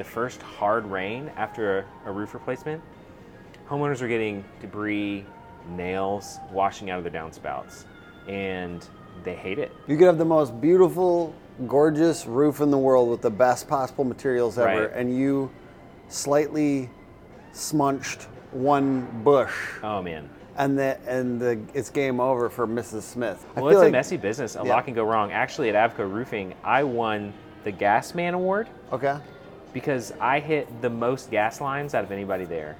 the 0.00 0.04
first 0.04 0.40
hard 0.40 0.86
rain 0.86 1.30
after 1.36 1.80
a, 2.06 2.08
a 2.08 2.10
roof 2.10 2.32
replacement, 2.32 2.82
homeowners 3.68 4.00
are 4.00 4.08
getting 4.08 4.42
debris, 4.62 5.26
nails 5.76 6.38
washing 6.50 6.88
out 6.88 6.96
of 6.96 7.04
their 7.04 7.12
downspouts, 7.12 7.84
and 8.26 8.88
they 9.24 9.34
hate 9.34 9.58
it. 9.58 9.70
You 9.86 9.98
could 9.98 10.06
have 10.06 10.16
the 10.16 10.24
most 10.24 10.58
beautiful, 10.58 11.34
gorgeous 11.68 12.24
roof 12.24 12.62
in 12.62 12.70
the 12.70 12.78
world 12.78 13.10
with 13.10 13.20
the 13.20 13.28
best 13.30 13.68
possible 13.68 14.04
materials 14.04 14.56
ever, 14.56 14.84
Right. 14.88 14.90
and 14.94 15.14
you 15.14 15.50
slightly 16.08 16.88
smunched 17.52 18.22
one 18.52 19.06
bush, 19.22 19.52
Oh 19.82 20.00
man. 20.00 20.30
and 20.56 20.78
the 20.78 20.96
and 21.06 21.38
the 21.38 21.60
it's 21.74 21.90
game 21.90 22.20
over 22.20 22.48
for 22.48 22.66
Mrs. 22.66 23.02
Smith. 23.02 23.44
I 23.54 23.60
Well, 23.60 23.70
it's 23.78 23.86
a 23.86 23.90
messy 23.90 24.16
business. 24.16 24.56
A 24.56 24.62
Yeah. 24.64 24.76
lot 24.76 24.86
can 24.86 24.94
go 24.94 25.04
wrong. 25.04 25.30
Actually, 25.30 25.68
at 25.68 25.74
Avco 25.94 26.10
Roofing, 26.10 26.54
I 26.64 26.84
won 26.84 27.34
the 27.64 27.70
Gas 27.70 28.14
Man 28.14 28.32
Award 28.32 28.66
Okay. 28.90 29.18
Because 29.72 30.12
I 30.20 30.40
hit 30.40 30.82
the 30.82 30.90
most 30.90 31.30
gas 31.30 31.60
lines 31.60 31.94
out 31.94 32.04
of 32.04 32.12
anybody 32.12 32.44
there. 32.44 32.76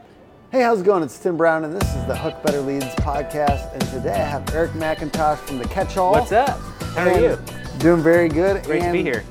Hey, 0.51 0.63
how's 0.63 0.81
it 0.81 0.85
going? 0.85 1.03
It's 1.03 1.19
Tim 1.19 1.37
Brown, 1.37 1.65
and 1.65 1.75
this 1.75 1.89
is 1.95 2.07
the 2.07 2.17
Hook 2.17 2.43
Better 2.43 2.61
Leads 2.61 2.85
podcast. 2.97 3.73
And 3.73 3.83
today 3.83 4.15
I 4.15 4.25
have 4.25 4.53
Eric 4.53 4.73
McIntosh 4.73 5.39
from 5.39 5.59
the 5.59 5.69
Catch-All. 5.69 6.13
What's 6.13 6.33
up? 6.33 6.59
How 6.97 7.09
are 7.09 7.21
you? 7.21 7.39
Doing 7.79 8.03
very 8.03 8.29
good. 8.29 8.65
Great 8.65 8.83
to 8.83 8.93
be 8.93 9.03
here. 9.03 9.25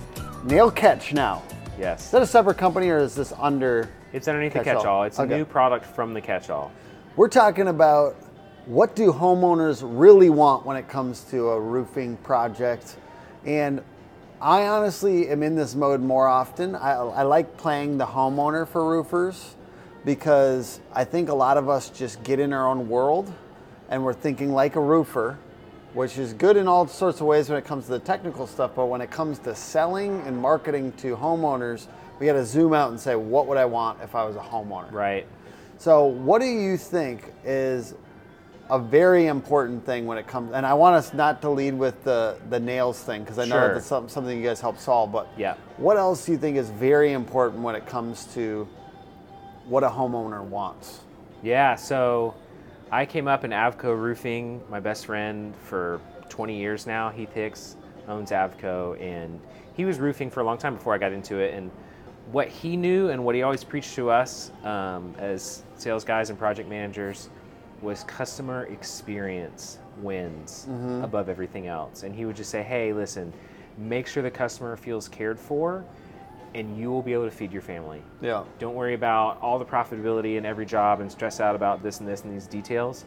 Nail 0.45 0.72
Catch 0.72 1.13
now. 1.13 1.44
Yes. 1.77 2.05
Is 2.05 2.12
that 2.12 2.22
a 2.22 2.27
separate 2.27 2.58
company 2.58 2.90
or 2.90 2.99
is 2.99 3.16
this 3.16 3.34
under? 3.38 3.90
It's 4.13 4.30
underneath 4.30 4.54
the 4.54 4.60
Catch-All. 4.60 4.82
catch-all. 4.82 5.04
It's 5.04 5.20
a 5.20 5.26
new 5.26 5.44
product 5.46 5.85
from 5.85 6.13
the 6.13 6.21
catch-all. 6.21 6.71
We're 7.18 7.27
talking 7.27 7.68
about 7.68 8.16
what 8.66 8.96
do 8.96 9.12
homeowners 9.12 9.82
really 9.84 10.30
want 10.30 10.66
when 10.66 10.77
it 10.77 10.88
comes 10.88 11.21
to 11.32 11.49
a 11.49 11.60
roofing 11.60 12.16
project. 12.18 12.96
And 13.46 13.82
I 14.41 14.67
honestly 14.67 15.27
am 15.27 15.43
in 15.43 15.55
this 15.55 15.75
mode 15.75 15.99
more 15.99 16.27
often. 16.27 16.73
I, 16.73 16.91
I 16.93 17.23
like 17.23 17.57
playing 17.57 17.98
the 17.98 18.05
homeowner 18.05 18.65
for 18.65 18.89
roofers 18.89 19.55
because 20.05 20.79
I 20.93 21.03
think 21.03 21.27
a 21.27 21.34
lot 21.34 21.57
of 21.57 21.68
us 21.68 21.90
just 21.90 22.23
get 22.23 22.40
in 22.40 22.54
our 22.54 22.65
own 22.65 22.87
world 22.87 23.34
and 23.90 24.04
we're 24.04 24.13
thinking 24.13 24.54
like 24.54 24.77
a 24.77 24.79
roofer, 24.79 25.37
which 25.93 26.18
is 26.18 26.34
good 26.34 26.55
in 26.55 26.70
all 26.70 26.87
sorts 26.87 27.20
of 27.20 27.27
ways 27.27 27.49
when 27.49 27.57
it 27.57 27.65
comes 27.65 27.85
to 27.85 27.91
the 27.91 27.99
technical 27.99 28.48
stuff. 28.48 28.71
But 28.76 28.85
when 28.85 29.01
it 29.01 29.12
comes 29.12 29.40
to 29.40 29.54
selling 29.54 30.21
and 30.21 30.37
marketing 30.37 30.93
to 30.93 31.18
homeowners, 31.18 31.87
we 32.18 32.26
got 32.26 32.34
to 32.34 32.46
zoom 32.46 32.74
out 32.74 32.91
and 32.91 32.99
say, 32.99 33.15
what 33.15 33.46
would 33.48 33.57
I 33.57 33.65
want 33.65 34.01
if 34.01 34.15
I 34.15 34.24
was 34.24 34.37
a 34.37 34.40
homeowner? 34.40 34.91
Right. 34.93 35.27
So, 35.77 36.05
what 36.05 36.40
do 36.40 36.48
you 36.48 36.77
think 36.77 37.34
is 37.43 37.93
a 38.71 38.79
very 38.79 39.27
important 39.27 39.85
thing 39.85 40.05
when 40.05 40.17
it 40.17 40.27
comes? 40.27 40.51
And 40.53 40.65
I 40.65 40.73
want 40.73 40.95
us 40.95 41.13
not 41.13 41.41
to 41.41 41.49
lead 41.49 41.73
with 41.73 42.03
the 42.03 42.37
the 42.49 42.59
nails 42.59 42.99
thing 43.01 43.23
because 43.23 43.39
I 43.39 43.45
know 43.45 43.55
Sure. 43.55 43.73
that's 43.73 43.85
something 43.87 44.37
you 44.37 44.43
guys 44.45 44.62
help 44.62 44.77
solve. 44.77 45.12
But 45.12 45.27
Yeah. 45.37 45.55
what 45.77 45.98
else 45.98 46.25
do 46.25 46.31
you 46.34 46.37
think 46.37 46.57
is 46.57 46.70
very 46.70 47.13
important 47.13 47.63
when 47.63 47.75
it 47.75 47.85
comes 47.85 48.25
to 48.35 48.67
what 49.67 49.84
a 49.84 49.90
homeowner 49.90 50.41
wants? 50.43 51.01
Yeah, 51.41 51.75
so 51.75 52.34
I 52.91 53.05
came 53.05 53.27
up 53.27 53.43
in 53.43 53.51
Avco 53.51 53.95
Roofing. 53.97 54.62
My 54.70 54.79
best 54.79 55.05
friend 55.05 55.55
for 55.55 56.01
20 56.29 56.55
years 56.57 56.85
now, 56.87 57.09
Heath 57.09 57.34
Hicks, 57.34 57.75
owns 58.07 58.31
Avco, 58.31 58.99
and 59.01 59.40
he 59.75 59.85
was 59.85 59.99
roofing 59.99 60.29
for 60.29 60.41
a 60.41 60.43
long 60.43 60.57
time 60.57 60.75
before 60.75 60.93
I 60.93 60.97
got 60.97 61.12
into 61.12 61.37
it. 61.37 61.53
And 61.53 61.70
what 62.31 62.47
he 62.47 62.75
knew 62.77 63.09
and 63.09 63.23
what 63.23 63.35
he 63.35 63.41
always 63.43 63.63
preached 63.63 63.95
to 63.95 64.09
us 64.09 64.51
um, 64.63 65.16
as 65.17 65.63
sales 65.78 66.03
guys 66.03 66.29
and 66.29 66.38
project 66.38 66.69
managers 66.69 67.29
was 67.81 68.03
customer 68.03 68.66
experience 68.66 69.80
wins 70.02 70.66
mm-hmm. 70.69 71.03
above 71.03 71.30
everything 71.30 71.68
else. 71.68 72.03
And 72.03 72.16
he 72.16 72.25
would 72.25 72.36
just 72.36 72.50
say, 72.50 72.63
hey, 72.63 72.94
listen, 72.94 73.34
make 73.78 74.08
sure 74.08 74.24
the 74.24 74.31
customer 74.31 74.75
feels 74.75 75.08
cared 75.08 75.40
for, 75.40 75.86
and 76.53 76.78
you 76.78 76.90
will 76.90 77.02
be 77.02 77.13
able 77.13 77.25
to 77.25 77.31
feed 77.31 77.52
your 77.52 77.62
family. 77.62 78.02
Yeah. 78.22 78.44
Don't 78.58 78.75
worry 78.75 78.94
about 78.94 79.40
all 79.41 79.59
the 79.59 79.66
profitability 79.66 80.38
in 80.38 80.46
every 80.46 80.66
job 80.66 81.00
and 81.00 81.12
stress 81.12 81.40
out 81.40 81.56
about 81.56 81.84
this 81.84 82.00
and 82.00 82.08
this 82.08 82.24
and 82.24 82.34
these 82.34 82.47
details. 82.47 83.06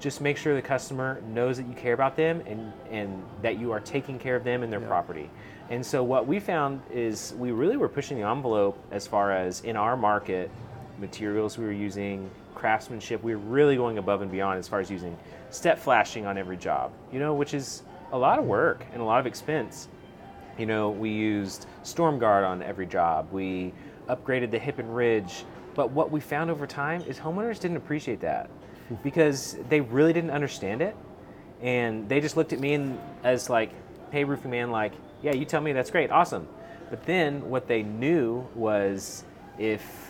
Just 0.00 0.20
make 0.20 0.36
sure 0.36 0.54
the 0.54 0.62
customer 0.62 1.20
knows 1.28 1.58
that 1.58 1.66
you 1.66 1.74
care 1.74 1.92
about 1.92 2.16
them 2.16 2.42
and, 2.46 2.72
and 2.90 3.22
that 3.42 3.58
you 3.58 3.70
are 3.70 3.80
taking 3.80 4.18
care 4.18 4.34
of 4.34 4.44
them 4.44 4.62
and 4.62 4.72
their 4.72 4.80
property. 4.80 5.30
And 5.68 5.84
so 5.84 6.02
what 6.02 6.26
we 6.26 6.40
found 6.40 6.80
is 6.90 7.34
we 7.38 7.52
really 7.52 7.76
were 7.76 7.88
pushing 7.88 8.18
the 8.18 8.26
envelope 8.26 8.76
as 8.90 9.06
far 9.06 9.30
as 9.30 9.60
in 9.60 9.76
our 9.76 9.96
market, 9.96 10.50
materials 10.98 11.58
we 11.58 11.64
were 11.64 11.72
using, 11.72 12.30
craftsmanship, 12.60 13.22
we 13.22 13.34
were 13.34 13.40
really 13.40 13.74
going 13.74 13.96
above 13.96 14.20
and 14.20 14.30
beyond 14.30 14.58
as 14.58 14.68
far 14.68 14.80
as 14.80 14.90
using 14.90 15.16
step 15.48 15.78
flashing 15.78 16.26
on 16.26 16.36
every 16.36 16.58
job, 16.58 16.92
you 17.10 17.18
know, 17.18 17.32
which 17.32 17.54
is 17.54 17.82
a 18.12 18.18
lot 18.18 18.38
of 18.38 18.44
work 18.44 18.84
and 18.92 19.00
a 19.00 19.04
lot 19.04 19.18
of 19.18 19.26
expense. 19.26 19.88
You 20.58 20.66
know, 20.66 20.90
we 20.90 21.08
used 21.08 21.66
StormGuard 21.84 22.46
on 22.46 22.62
every 22.62 22.84
job. 22.84 23.32
We 23.32 23.72
upgraded 24.08 24.50
the 24.50 24.58
hip 24.58 24.78
and 24.78 24.94
ridge. 24.94 25.44
But 25.74 25.90
what 25.92 26.10
we 26.10 26.20
found 26.20 26.50
over 26.50 26.66
time 26.66 27.00
is 27.02 27.18
homeowners 27.18 27.58
didn't 27.58 27.78
appreciate 27.78 28.20
that 28.20 28.50
because 29.02 29.56
they 29.70 29.80
really 29.80 30.12
didn't 30.12 30.30
understand 30.30 30.82
it. 30.82 30.94
And 31.62 32.08
they 32.08 32.20
just 32.20 32.36
looked 32.36 32.52
at 32.52 32.60
me 32.60 32.74
and 32.74 32.98
as 33.24 33.48
like, 33.48 33.70
hey, 34.10 34.24
roofing 34.24 34.50
man, 34.50 34.70
like, 34.70 34.92
yeah, 35.22 35.32
you 35.32 35.46
tell 35.46 35.62
me 35.62 35.72
that's 35.72 35.90
great, 35.90 36.10
awesome. 36.10 36.46
But 36.90 37.06
then 37.06 37.48
what 37.48 37.68
they 37.68 37.82
knew 37.82 38.46
was 38.54 39.24
if 39.58 40.09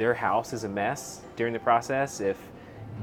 their 0.00 0.14
house 0.14 0.54
is 0.54 0.64
a 0.64 0.68
mess 0.68 1.20
during 1.36 1.52
the 1.52 1.58
process, 1.58 2.20
if 2.22 2.38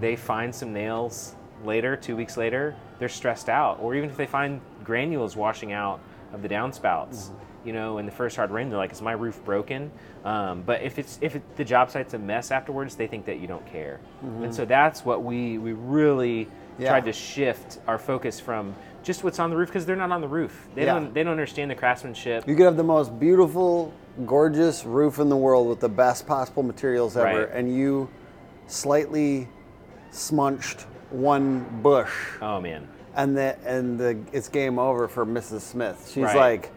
they 0.01 0.15
find 0.15 0.53
some 0.53 0.73
nails 0.73 1.35
later, 1.63 1.95
two 1.95 2.15
weeks 2.15 2.37
later, 2.37 2.75
they're 2.97 3.07
stressed 3.07 3.49
out. 3.49 3.79
Or 3.79 3.93
even 3.93 4.09
if 4.09 4.17
they 4.17 4.25
find 4.25 4.59
granules 4.83 5.35
washing 5.35 5.71
out 5.71 5.99
of 6.33 6.41
the 6.41 6.49
downspouts, 6.49 7.29
you 7.63 7.71
know, 7.71 7.99
in 7.99 8.07
the 8.07 8.11
first 8.11 8.35
hard 8.35 8.49
rain, 8.49 8.69
they're 8.69 8.79
like, 8.79 8.91
"Is 8.91 9.01
my 9.01 9.11
roof 9.11 9.39
broken?" 9.45 9.91
Um, 10.25 10.63
but 10.65 10.81
if 10.81 10.97
it's 10.97 11.19
if 11.21 11.35
it, 11.35 11.43
the 11.55 11.63
job 11.63 11.91
site's 11.91 12.15
a 12.15 12.17
mess 12.17 12.49
afterwards, 12.49 12.95
they 12.95 13.05
think 13.05 13.25
that 13.25 13.39
you 13.39 13.45
don't 13.47 13.65
care. 13.67 13.99
And 14.41 14.53
so 14.53 14.65
that's 14.65 15.05
what 15.05 15.23
we 15.23 15.59
we 15.59 15.73
really 15.73 16.47
Yeah. 16.79 16.89
tried 16.89 17.05
to 17.05 17.13
shift 17.13 17.79
our 17.87 17.99
focus 17.99 18.39
from 18.39 18.73
just 19.03 19.23
what's 19.23 19.39
on 19.39 19.49
the 19.51 19.55
roof 19.57 19.69
because 19.69 19.85
they're 19.85 19.95
not 19.95 20.11
on 20.11 20.21
the 20.21 20.27
roof. 20.27 20.67
They 20.73 20.85
Yeah. 20.85 20.93
don't 20.93 21.13
they 21.13 21.21
don't 21.23 21.31
understand 21.31 21.69
the 21.69 21.75
craftsmanship. 21.75 22.47
You 22.47 22.55
could 22.55 22.65
have 22.65 22.77
the 22.77 22.83
most 22.83 23.19
beautiful, 23.19 23.93
gorgeous 24.25 24.83
roof 24.85 25.19
in 25.19 25.29
the 25.29 25.37
world 25.37 25.67
with 25.67 25.79
the 25.79 25.89
best 25.89 26.25
possible 26.27 26.63
materials 26.63 27.15
ever, 27.17 27.41
Right. 27.45 27.49
and 27.53 27.73
you 27.73 28.09
slightly 28.67 29.47
smunched 30.11 30.85
one 31.11 31.65
bush. 31.81 32.11
Oh 32.41 32.59
man, 32.59 32.87
and 33.15 33.37
the 33.37 33.55
and 33.65 33.99
the 33.99 34.17
it's 34.31 34.49
game 34.49 34.79
over 34.79 35.07
for 35.07 35.25
Mrs. 35.25 35.61
Smith. 35.61 36.09
She's 36.13 36.23
Right. 36.23 36.35
like, 36.35 36.71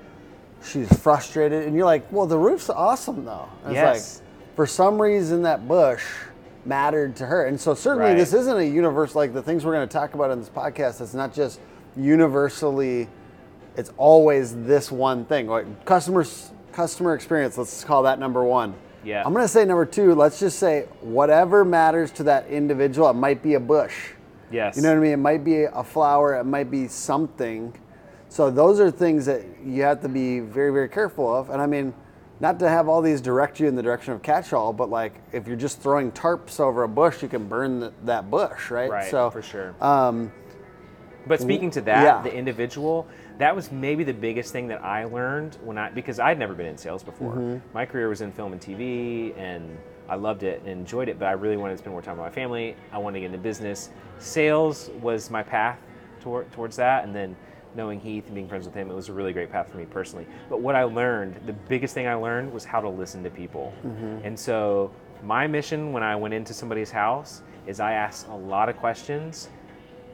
she's 0.63 0.89
frustrated, 1.01 1.67
and 1.67 1.75
you're 1.75 1.87
like, 1.87 2.05
well, 2.13 2.27
the 2.27 2.39
roof's 2.39 2.71
awesome 2.71 3.25
though. 3.25 3.47
And 3.65 3.75
Yes. 3.75 3.97
It's 3.97 4.17
like, 4.19 4.27
for 4.57 4.67
some 4.67 5.01
reason, 5.01 5.43
that 5.43 5.67
bush 5.67 6.05
mattered 6.67 7.17
to 7.17 7.27
her, 7.27 7.45
and 7.47 7.59
so 7.59 7.73
certainly 7.75 8.11
Right. 8.11 8.17
this 8.19 8.35
isn't 8.35 8.57
a 8.57 8.63
universe 8.63 9.15
like 9.15 9.33
the 9.33 9.43
things 9.43 9.65
we're 9.65 9.73
going 9.73 9.89
to 9.89 9.93
talk 9.93 10.15
about 10.15 10.31
in 10.31 10.39
this 10.41 10.51
podcast. 10.51 11.01
It's 11.01 11.15
not 11.15 11.33
just 11.33 11.59
universally. 11.97 13.09
It's 13.77 13.93
always 13.97 14.55
this 14.65 14.93
one 14.93 15.25
thing. 15.25 15.47
Like 15.47 15.85
customers, 15.87 16.51
customer 16.73 17.15
experience. 17.15 17.59
Let's 17.59 17.85
call 17.85 18.03
that 18.05 18.19
number 18.19 18.45
one. 18.45 18.75
Yeah. 19.05 19.23
I'm 19.25 19.33
going 19.33 19.45
to 19.45 19.49
say 19.49 19.65
number 19.65 19.87
two. 19.87 20.15
Let's 20.15 20.39
just 20.39 20.59
say 20.59 20.87
whatever 21.01 21.65
matters 21.65 22.11
to 22.13 22.23
that 22.25 22.49
individual. 22.49 23.09
It 23.09 23.15
might 23.15 23.43
be 23.43 23.55
a 23.55 23.61
bush. 23.61 24.11
yes, 24.51 24.77
You 24.77 24.83
know 24.83 24.91
what 24.91 24.99
I 24.99 25.01
mean? 25.01 25.13
It 25.13 25.17
might 25.19 25.45
be 25.45 25.65
a 25.65 25.83
flower, 25.85 26.35
it 26.37 26.45
might 26.45 26.71
be 26.71 26.87
something. 26.89 27.73
So 28.29 28.51
those 28.51 28.79
are 28.79 28.91
things 28.91 29.27
that 29.27 29.43
you 29.65 29.83
have 29.83 30.01
to 30.03 30.09
be 30.09 30.41
very, 30.41 30.73
very 30.73 30.89
careful 30.89 31.35
of. 31.35 31.51
And 31.51 31.61
I 31.61 31.67
mean, 31.67 31.93
not 32.41 32.59
to 32.61 32.69
have 32.69 32.89
all 32.89 33.03
these 33.03 33.21
direct 33.21 33.59
you 33.61 33.67
in 33.69 33.75
the 33.75 33.83
direction 33.83 34.13
of 34.13 34.23
catch-all, 34.23 34.73
but 34.73 34.89
like 34.89 35.15
if 35.33 35.47
you're 35.47 35.57
just 35.57 35.81
throwing 35.81 36.13
tarps 36.13 36.61
over 36.61 36.85
a 36.85 36.89
bush, 36.89 37.23
you 37.23 37.29
can 37.29 37.49
burn 37.49 37.81
th 37.81 37.93
that 38.05 38.31
bush, 38.31 38.71
right? 38.71 38.91
Right, 38.91 39.11
So 39.11 39.31
for 39.31 39.43
sure. 39.43 39.75
Um, 39.81 40.33
But 41.27 41.41
speaking 41.41 41.71
to 41.73 41.81
that, 41.83 42.03
yeah. 42.03 42.23
the 42.23 42.35
individual, 42.35 43.07
that 43.39 43.55
was 43.55 43.71
maybe 43.71 44.05
the 44.05 44.15
biggest 44.15 44.53
thing 44.53 44.69
that 44.69 44.83
I 44.85 45.05
learned 45.05 45.59
when 45.63 45.79
I 45.79 45.91
because 45.91 46.19
I'd 46.19 46.39
never 46.39 46.55
been 46.55 46.67
in 46.67 46.79
sales 46.79 47.03
before. 47.03 47.35
Mm-hmm. 47.35 47.75
My 47.75 47.87
career 47.87 48.09
was 48.09 48.21
in 48.21 48.33
film 48.33 48.53
and 48.53 48.61
TV, 48.61 49.37
and 49.39 49.77
I 50.09 50.17
loved 50.17 50.43
it 50.43 50.61
and 50.61 50.69
enjoyed 50.69 51.09
it. 51.09 51.19
But 51.19 51.27
I 51.27 51.33
really 51.33 51.57
wanted 51.57 51.75
to 51.75 51.79
spend 51.79 51.93
more 51.93 52.03
time 52.03 52.17
with 52.17 52.25
my 52.27 52.31
family. 52.31 52.77
I 52.93 52.99
wanted 52.99 53.17
to 53.17 53.21
get 53.21 53.27
into 53.27 53.39
business. 53.39 53.91
Sales 54.19 54.91
was 55.01 55.31
my 55.31 55.43
path 55.43 55.79
toward, 56.21 56.51
towards 56.53 56.77
that, 56.77 57.05
and 57.05 57.15
then 57.15 57.37
knowing 57.75 58.01
Heath 58.01 58.27
and 58.27 58.35
being 58.35 58.49
friends 58.49 58.67
with 58.67 58.75
him, 58.75 58.91
it 58.91 58.95
was 58.95 59.09
a 59.09 59.13
really 59.13 59.33
great 59.33 59.51
path 59.51 59.71
for 59.71 59.79
me 59.79 59.85
personally. 59.85 60.27
But 60.49 60.61
what 60.61 60.75
I 60.75 60.83
learned, 60.83 61.41
the 61.47 61.53
biggest 61.53 61.95
thing 61.95 62.07
I 62.07 62.15
learned, 62.15 62.53
was 62.53 62.65
how 62.65 62.81
to 62.81 62.89
listen 62.89 63.23
to 63.23 63.31
people. 63.31 63.73
And 64.25 64.39
so 64.39 64.91
my 65.23 65.47
mission 65.47 65.93
when 65.93 66.03
I 66.03 66.17
went 66.17 66.35
into 66.35 66.53
somebody's 66.53 66.91
house 66.91 67.43
is 67.67 67.79
I 67.79 67.93
asked 67.93 68.27
a 68.29 68.35
lot 68.35 68.69
of 68.69 68.77
questions 68.79 69.49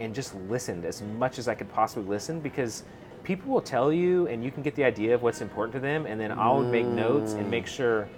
and 0.01 0.15
just 0.15 0.35
listened 0.49 0.85
as 0.85 1.03
much 1.03 1.39
as 1.39 1.49
I 1.49 1.55
could 1.55 1.69
possibly 1.73 2.09
listen 2.09 2.41
because 2.41 2.85
people 3.25 3.53
will 3.53 3.61
tell 3.61 3.93
you 3.93 4.27
and 4.29 4.45
you 4.45 4.51
can 4.51 4.63
get 4.63 4.75
the 4.75 4.85
idea 4.85 5.15
of 5.15 5.23
what's 5.23 5.41
important 5.41 5.73
to 5.75 5.81
them 5.81 6.07
and 6.07 6.21
then 6.21 6.33
I'll 6.33 6.63
make 6.63 6.87
notes 6.87 7.33
and 7.33 7.51
make 7.51 7.65
mm. 7.65 7.69
sure 7.69 8.09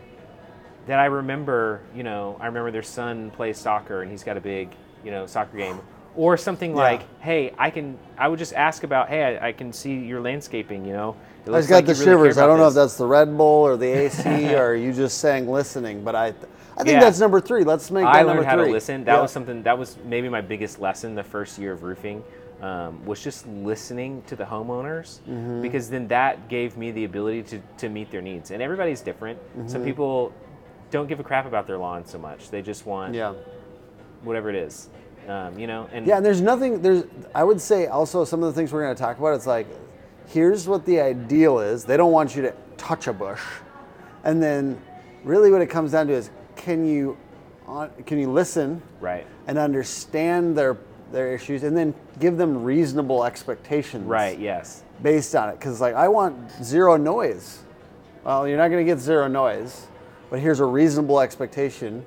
that 0.87 0.99
I 0.99 1.07
remember, 1.07 1.81
you 1.95 2.03
know, 2.03 2.37
I 2.41 2.47
remember 2.47 2.71
their 2.71 2.83
son 2.83 3.31
plays 3.31 3.59
soccer 3.59 4.03
and 4.03 4.11
he's 4.11 4.23
got 4.23 4.37
a 4.37 4.41
big, 4.41 4.71
you 5.05 5.11
know, 5.11 5.27
soccer 5.27 5.57
game. 5.57 5.81
Or 6.17 6.37
something 6.37 6.73
Yeah. 6.73 6.77
like, 6.77 7.21
hey, 7.21 7.55
I 7.59 7.71
can, 7.71 7.99
I 8.17 8.29
would 8.29 8.39
just 8.39 8.55
ask 8.55 8.83
about, 8.83 9.09
hey, 9.09 9.39
I, 9.39 9.49
I 9.49 9.53
can 9.53 9.73
see 9.73 9.95
your 9.95 10.21
landscaping, 10.21 10.85
you 10.85 10.93
know, 10.93 11.17
I 11.47 11.59
just 11.59 11.69
got 11.69 11.77
like 11.77 11.87
the 11.87 11.93
really 11.95 12.05
shivers. 12.05 12.39
I 12.39 12.47
don't 12.47 12.59
know 12.59 12.69
if 12.69 12.75
that's 12.75 12.97
the 12.97 13.07
Red 13.07 13.37
Bull 13.37 13.63
or 13.67 13.77
the 13.77 13.87
AC 13.87 14.55
or 14.55 14.75
you 14.75 14.93
just 14.93 15.19
saying 15.19 15.49
listening, 15.49 16.05
but 16.05 16.15
I, 16.15 16.35
I 16.79 16.85
think 16.85 16.95
Yeah. 16.95 17.01
that's 17.01 17.19
number 17.19 17.41
three. 17.41 17.65
Let's 17.65 17.91
make 17.91 18.05
I 18.07 18.19
number 18.19 18.35
learned 18.35 18.47
how 18.47 18.57
to 18.57 18.63
three. 18.63 18.73
listen. 18.73 19.05
That 19.05 19.17
Yeah. 19.17 19.23
was 19.23 19.33
something 19.33 19.63
that 19.65 19.77
was 19.77 19.97
maybe 20.05 20.29
my 20.29 20.41
biggest 20.41 20.81
lesson 20.81 21.15
the 21.17 21.25
first 21.25 21.59
year 21.59 21.73
of 21.73 21.83
roofing. 21.83 22.23
Um, 22.61 23.05
was 23.07 23.23
just 23.23 23.47
listening 23.47 24.23
to 24.27 24.35
the 24.35 24.43
homeowners 24.45 25.21
Mm-hmm. 25.29 25.63
because 25.63 25.91
then 25.91 26.09
that 26.09 26.49
gave 26.49 26.77
me 26.77 26.91
the 26.91 27.05
ability 27.05 27.45
to, 27.45 27.61
to 27.79 27.89
meet 27.89 28.11
their 28.11 28.21
needs. 28.21 28.51
And 28.51 28.61
everybody's 28.61 29.01
different. 29.01 29.39
Mm-hmm. 29.57 29.69
Some 29.69 29.85
people 29.85 30.33
don't 30.91 31.07
give 31.09 31.21
a 31.21 31.23
crap 31.23 31.47
about 31.47 31.69
their 31.69 31.79
lawn 31.79 32.05
so 32.05 32.19
much. 32.19 32.51
They 32.51 32.61
just 32.63 32.85
want 32.85 33.15
Yeah. 33.15 33.35
whatever 34.25 34.51
it 34.51 34.57
is, 34.57 34.89
um, 35.29 35.57
you 35.57 35.69
know. 35.69 35.87
And 35.93 36.05
Yeah, 36.07 36.17
and 36.17 36.27
there's 36.27 36.41
nothing. 36.41 36.83
There's. 36.83 37.05
I 37.35 37.45
would 37.45 37.61
say 37.61 37.87
also 37.87 38.25
some 38.25 38.43
of 38.43 38.53
the 38.53 38.59
things 38.59 38.73
we're 38.73 38.83
going 38.83 38.97
to 38.97 39.01
talk 39.01 39.19
about. 39.19 39.35
It's 39.35 39.47
like, 39.47 39.69
here's 40.27 40.67
what 40.67 40.85
the 40.85 41.01
ideal 41.01 41.61
is. 41.61 41.85
They 41.85 41.97
don't 41.97 42.13
want 42.13 42.35
you 42.35 42.43
to 42.43 42.53
touch 42.77 43.07
a 43.07 43.13
bush, 43.13 43.43
and 44.25 44.43
then 44.43 44.81
really 45.23 45.53
what 45.53 45.61
it 45.63 45.67
comes 45.67 45.93
down 45.93 46.09
to 46.09 46.13
is 46.15 46.31
can 46.59 46.87
you, 46.87 47.17
uh, 47.67 47.89
can 48.05 48.19
you 48.19 48.31
listen 48.31 48.83
right, 49.01 49.27
and 49.47 49.57
understand 49.57 50.57
their 50.57 50.77
their 51.11 51.33
issues, 51.33 51.63
and 51.63 51.75
then 51.75 51.95
give 52.21 52.37
them 52.37 52.63
reasonable 52.63 53.25
expectations. 53.25 54.05
right, 54.05 54.39
yes, 54.39 54.83
Based 55.03 55.35
on 55.35 55.49
it, 55.49 55.59
because 55.59 55.81
like 55.81 55.95
I 55.95 56.09
want 56.09 56.37
zero 56.63 56.97
noise. 56.97 57.61
Well, 58.25 58.47
you're 58.47 58.59
not 58.59 58.69
going 58.69 58.85
to 58.85 58.93
get 58.93 59.01
zero 59.01 59.27
noise, 59.27 59.87
but 60.29 60.41
here's 60.41 60.61
a 60.61 60.65
reasonable 60.65 61.21
expectation 61.21 62.05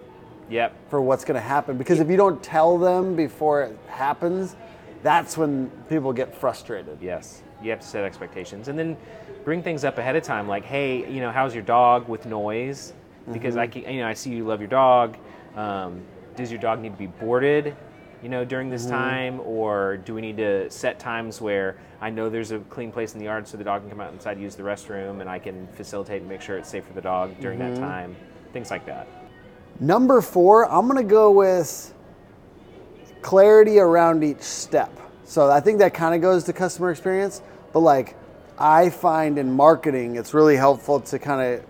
yep, 0.50 0.76
for 0.90 1.02
what's 1.02 1.26
going 1.26 1.36
to 1.36 1.42
happen 1.42 1.78
because 1.78 2.00
if 2.00 2.10
you 2.10 2.18
don't 2.18 2.44
tell 2.44 2.78
them 2.78 3.16
before 3.16 3.64
it 3.64 3.76
happens 3.88 4.56
that's 5.02 5.38
when 5.38 5.72
people 5.90 6.14
get 6.14 6.36
frustrated 6.36 7.00
yes. 7.02 7.42
You 7.64 7.70
have 7.70 7.80
to 7.80 7.88
set 7.88 8.04
expectations 8.04 8.68
and 8.68 8.78
then 8.78 8.98
bring 9.44 9.62
things 9.62 9.84
up 9.84 9.98
ahead 9.98 10.16
of 10.16 10.24
time. 10.24 10.48
Like, 10.48 10.66
hey, 10.66 11.12
you 11.12 11.22
know, 11.22 11.32
how's 11.32 11.54
your 11.54 11.64
dog 11.64 12.08
with 12.08 12.26
noise? 12.26 12.94
Because 13.32 13.58
I, 13.58 13.68
Mm-hmm. 13.68 13.68
can, 13.68 13.84
you 13.94 14.02
know, 14.02 14.08
I 14.08 14.14
see 14.14 14.32
you 14.32 14.46
love 14.46 14.60
your 14.62 14.70
dog. 14.70 15.18
Um, 15.56 16.02
does 16.36 16.52
your 16.52 16.60
dog 16.60 16.80
need 16.82 16.94
to 16.94 16.98
be 16.98 17.08
boarded? 17.08 17.76
You 18.24 18.30
know, 18.30 18.46
during 18.46 18.70
this 18.70 18.86
Mm-hmm. 18.86 18.86
time, 18.86 19.40
or 19.42 19.98
do 19.98 20.14
we 20.14 20.22
need 20.22 20.38
to 20.38 20.70
set 20.70 21.00
times 21.00 21.42
where 21.42 21.78
I 22.02 22.10
know 22.10 22.30
there's 22.30 22.52
a 22.52 22.60
clean 22.60 22.92
place 22.92 23.14
in 23.14 23.20
the 23.20 23.26
yard 23.26 23.48
so 23.48 23.58
the 23.58 23.64
dog 23.64 23.82
can 23.82 23.90
come 23.90 24.02
out 24.02 24.14
inside 24.14 24.40
use 24.40 24.56
the 24.56 24.64
restroom, 24.64 25.22
and 25.22 25.30
I 25.30 25.40
can 25.40 25.68
facilitate 25.74 26.22
and 26.22 26.30
make 26.30 26.42
sure 26.42 26.58
it's 26.58 26.70
safe 26.70 26.86
for 26.86 26.94
the 26.94 27.02
dog 27.02 27.40
during 27.40 27.60
that 27.60 27.76
Mm-hmm. 27.76 27.76
time, 27.76 28.16
things 28.54 28.70
like 28.72 28.86
that. 28.86 29.08
number 29.80 30.22
four 30.22 30.70
i'm 30.72 30.88
going 30.88 30.98
to 31.02 31.10
go 31.10 31.32
with 31.32 31.94
clarity 33.22 33.80
around 33.80 34.24
each 34.24 34.42
step 34.42 34.92
so 35.26 35.50
i 35.52 35.60
think 35.60 35.80
that 35.80 35.94
kind 35.94 36.16
of 36.16 36.22
goes 36.22 36.44
to 36.44 36.54
customer 36.54 36.92
experience 36.92 37.42
but 37.74 37.80
like 37.80 38.16
i 38.60 38.90
find 38.90 39.38
in 39.38 39.52
marketing 39.52 40.16
it's 40.16 40.34
really 40.34 40.56
helpful 40.56 41.00
to 41.00 41.20
kind 41.20 41.42
of 41.42 41.66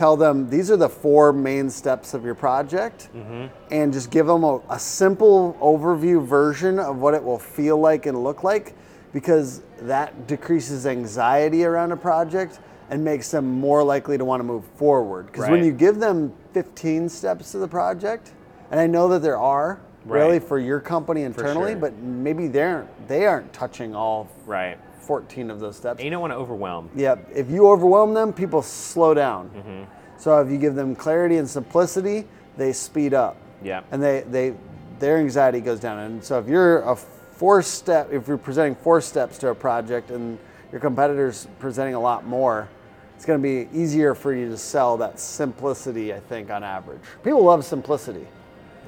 tell 0.00 0.16
them 0.16 0.48
these 0.48 0.70
are 0.70 0.78
the 0.78 0.88
four 0.88 1.30
main 1.30 1.68
steps 1.68 2.14
of 2.14 2.24
your 2.24 2.34
project 2.34 3.10
mm-hmm. 3.14 3.46
and 3.70 3.92
just 3.92 4.10
give 4.10 4.26
them 4.26 4.44
a, 4.44 4.58
a 4.70 4.78
simple 4.78 5.54
overview 5.60 6.24
version 6.24 6.78
of 6.78 6.96
what 6.96 7.12
it 7.12 7.22
will 7.22 7.38
feel 7.38 7.76
like 7.76 8.06
and 8.06 8.24
look 8.24 8.42
like 8.42 8.74
because 9.12 9.60
that 9.82 10.26
decreases 10.26 10.86
anxiety 10.86 11.66
around 11.66 11.92
a 11.92 11.96
project 11.98 12.60
and 12.88 13.04
makes 13.04 13.30
them 13.30 13.44
more 13.44 13.84
likely 13.84 14.16
to 14.16 14.24
want 14.24 14.40
to 14.40 14.44
move 14.44 14.64
forward 14.76 15.26
because 15.26 15.50
when 15.50 15.62
you 15.62 15.70
give 15.70 15.98
them 15.98 16.32
15 16.54 17.06
steps 17.06 17.52
to 17.52 17.58
the 17.58 17.68
project 17.68 18.32
and 18.70 18.80
i 18.80 18.86
know 18.86 19.06
that 19.06 19.20
there 19.20 19.36
are 19.36 19.82
really 20.06 20.40
for 20.40 20.58
your 20.58 20.80
company 20.80 21.24
internally 21.24 21.72
sure. 21.72 21.80
but 21.80 21.94
maybe 21.98 22.48
they 22.48 22.62
aren't 22.62 23.06
they 23.06 23.26
aren't 23.26 23.52
touching 23.52 23.94
all 23.94 24.30
Right. 24.46 24.78
14 25.00 25.50
of 25.50 25.60
those 25.60 25.76
steps 25.76 25.98
And 25.98 26.04
you 26.04 26.10
don't 26.10 26.20
want 26.20 26.32
to 26.32 26.36
overwhelm. 26.36 26.90
yeah, 26.94 27.16
if 27.34 27.50
you 27.50 27.68
overwhelm 27.68 28.14
them, 28.14 28.32
people 28.32 28.62
slow 28.62 29.14
down. 29.14 29.50
Mm-hmm. 29.50 29.82
So 30.18 30.38
if 30.40 30.50
you 30.50 30.58
give 30.58 30.74
them 30.74 30.94
clarity 30.94 31.38
and 31.38 31.48
simplicity, 31.48 32.26
they 32.56 32.72
speed 32.72 33.14
up. 33.14 33.36
Yeah. 33.62 33.82
And 33.90 34.02
they, 34.02 34.20
they 34.22 34.54
their 34.98 35.16
anxiety 35.18 35.60
goes 35.60 35.80
down. 35.80 35.98
And 35.98 36.22
so 36.22 36.38
if 36.38 36.46
you're 36.46 36.80
a 36.82 36.94
four 36.96 37.62
step 37.62 38.12
if 38.12 38.28
you're 38.28 38.36
presenting 38.36 38.74
four 38.74 39.00
steps 39.00 39.38
to 39.38 39.48
a 39.48 39.54
project 39.54 40.10
and 40.10 40.38
your 40.70 40.80
competitors 40.80 41.48
presenting 41.58 41.94
a 41.94 42.00
lot 42.00 42.26
more, 42.26 42.68
it's 43.16 43.24
going 43.24 43.38
to 43.38 43.42
be 43.42 43.68
easier 43.78 44.14
for 44.14 44.34
you 44.34 44.48
to 44.50 44.56
sell 44.58 44.96
that 44.98 45.18
simplicity, 45.18 46.12
I 46.14 46.20
think, 46.20 46.50
on 46.50 46.62
average. 46.62 47.00
People 47.24 47.42
love 47.44 47.64
simplicity. 47.64 48.26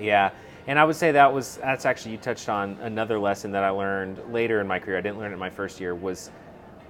Yeah, 0.00 0.30
and 0.66 0.78
I 0.78 0.84
would 0.84 0.96
say 0.96 1.12
that 1.12 1.32
was 1.32 1.56
that's 1.56 1.84
actually 1.86 2.12
you 2.12 2.18
touched 2.18 2.48
on 2.48 2.76
another 2.82 3.18
lesson 3.18 3.52
that 3.52 3.64
I 3.64 3.70
learned 3.70 4.20
later 4.32 4.60
in 4.60 4.66
my 4.66 4.78
career. 4.78 4.98
I 4.98 5.00
didn't 5.00 5.18
learn 5.18 5.30
it 5.30 5.34
in 5.34 5.40
my 5.40 5.50
first 5.50 5.80
year. 5.80 5.94
Was 5.94 6.30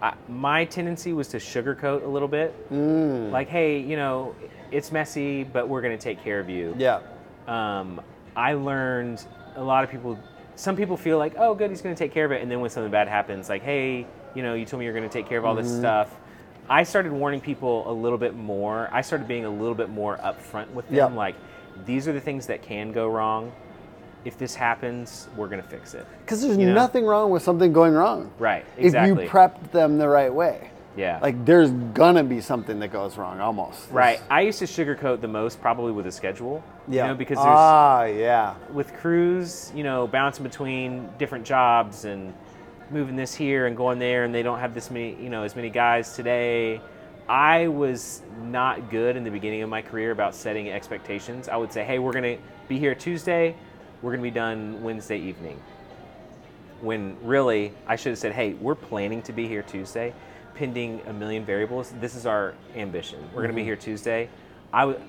I, 0.00 0.14
my 0.28 0.64
tendency 0.64 1.12
was 1.12 1.28
to 1.28 1.36
sugarcoat 1.38 2.02
a 2.04 2.08
little 2.08 2.26
bit, 2.28 2.54
like, 2.70 3.48
hey, 3.48 3.78
you 3.78 3.96
know, 3.96 4.34
it's 4.72 4.90
messy, 4.90 5.44
but 5.44 5.68
we're 5.68 5.80
going 5.80 5.96
to 5.96 6.02
take 6.02 6.22
care 6.24 6.40
of 6.40 6.48
you. 6.50 6.74
Yeah. 6.76 7.00
Um, 7.46 8.00
I 8.34 8.54
learned 8.54 9.24
a 9.56 9.62
lot 9.62 9.84
of 9.84 9.90
people. 9.90 10.18
Some 10.56 10.74
people 10.76 10.96
feel 10.96 11.18
like, 11.18 11.34
oh, 11.38 11.54
good, 11.54 11.70
he's 11.70 11.80
going 11.82 11.94
to 11.94 11.98
take 11.98 12.12
care 12.12 12.24
of 12.26 12.32
it, 12.32 12.42
and 12.42 12.50
then 12.50 12.60
when 12.60 12.68
something 12.68 12.90
bad 12.90 13.06
happens, 13.08 13.48
like, 13.48 13.62
hey, 13.62 14.06
you 14.34 14.42
know, 14.42 14.54
you 14.54 14.64
told 14.66 14.80
me 14.80 14.84
you're 14.86 14.94
going 14.94 15.08
to 15.08 15.12
take 15.12 15.28
care 15.28 15.38
of 15.38 15.44
all 15.44 15.54
Mm-hmm. 15.54 15.62
this 15.68 15.78
stuff. 15.78 16.14
I 16.68 16.82
started 16.82 17.12
warning 17.12 17.40
people 17.40 17.90
a 17.90 17.92
little 17.94 18.18
bit 18.18 18.34
more. 18.36 18.88
I 18.92 19.00
started 19.02 19.26
being 19.28 19.44
a 19.44 19.50
little 19.50 19.74
bit 19.74 19.88
more 19.88 20.16
upfront 20.18 20.70
with 20.70 20.86
them, 20.88 20.96
Yeah. 20.96 21.04
like, 21.06 21.36
these 21.86 22.08
are 22.08 22.12
the 22.12 22.20
things 22.20 22.46
that 22.46 22.62
can 22.62 22.92
go 22.92 23.08
wrong. 23.08 23.52
If 24.24 24.38
this 24.38 24.54
happens, 24.54 25.28
we're 25.36 25.48
going 25.48 25.62
to 25.62 25.68
fix 25.68 25.94
it. 25.94 26.06
Because 26.20 26.42
there's 26.42 26.56
You 26.56 26.66
know? 26.66 26.74
nothing 26.74 27.04
wrong 27.04 27.30
with 27.30 27.42
something 27.42 27.72
going 27.72 27.92
wrong. 27.92 28.30
Right, 28.38 28.64
exactly. 28.76 29.24
If 29.24 29.28
you 29.28 29.36
prepped 29.36 29.72
them 29.72 29.98
the 29.98 30.08
right 30.08 30.32
way. 30.32 30.70
Yeah. 30.96 31.18
Like 31.22 31.44
there's 31.44 31.70
gonna 31.70 32.22
be 32.22 32.40
something 32.40 32.78
that 32.80 32.92
goes 32.92 33.16
wrong 33.16 33.40
almost. 33.40 33.90
Right. 33.90 34.20
I 34.30 34.42
used 34.42 34.58
to 34.58 34.66
sugarcoat 34.66 35.20
the 35.20 35.28
most 35.28 35.60
probably 35.60 35.92
with 35.92 36.06
a 36.06 36.12
schedule. 36.12 36.62
Yeah. 36.86 37.04
You 37.04 37.08
know, 37.08 37.14
because 37.14 37.38
there's 37.38 37.48
ah 37.48 38.04
yeah. 38.04 38.54
with 38.72 38.92
crews, 38.94 39.72
you 39.74 39.84
know, 39.84 40.06
bouncing 40.06 40.42
between 40.42 41.08
different 41.18 41.44
jobs 41.46 42.04
and 42.04 42.34
moving 42.90 43.16
this 43.16 43.34
here 43.34 43.66
and 43.66 43.76
going 43.76 43.98
there, 43.98 44.24
and 44.24 44.34
they 44.34 44.42
don't 44.42 44.58
have 44.58 44.74
this 44.74 44.90
many, 44.90 45.14
you 45.14 45.30
know, 45.30 45.44
as 45.44 45.56
many 45.56 45.70
guys 45.70 46.14
today. 46.14 46.80
I 47.32 47.68
was 47.68 48.20
not 48.42 48.90
good 48.90 49.16
in 49.16 49.24
the 49.24 49.30
beginning 49.30 49.62
of 49.62 49.70
my 49.70 49.80
career 49.80 50.10
about 50.10 50.34
setting 50.34 50.68
expectations. 50.68 51.48
I 51.48 51.56
would 51.56 51.72
say, 51.72 51.82
hey, 51.82 51.98
we're 51.98 52.12
going 52.12 52.36
to 52.36 52.42
be 52.68 52.78
here 52.78 52.94
Tuesday, 52.94 53.56
we're 54.02 54.10
going 54.10 54.20
to 54.20 54.30
be 54.30 54.30
done 54.30 54.82
Wednesday 54.82 55.18
evening. 55.18 55.58
When 56.82 57.16
really, 57.22 57.72
I 57.86 57.96
should 57.96 58.10
have 58.10 58.18
said, 58.18 58.34
hey, 58.34 58.52
we're 58.52 58.74
planning 58.74 59.22
to 59.22 59.32
be 59.32 59.48
here 59.48 59.62
Tuesday, 59.62 60.12
pending 60.56 61.00
a 61.06 61.12
million 61.14 61.42
variables. 61.42 61.94
This 62.02 62.14
is 62.16 62.26
our 62.26 62.52
ambition. 62.76 63.20
We're 63.32 63.40
going 63.40 63.48
to 63.48 63.54
be 63.54 63.62
mm-hmm. 63.62 63.66
here 63.68 63.76
Tuesday. 63.76 64.28
I 64.70 64.84
would, 64.84 65.00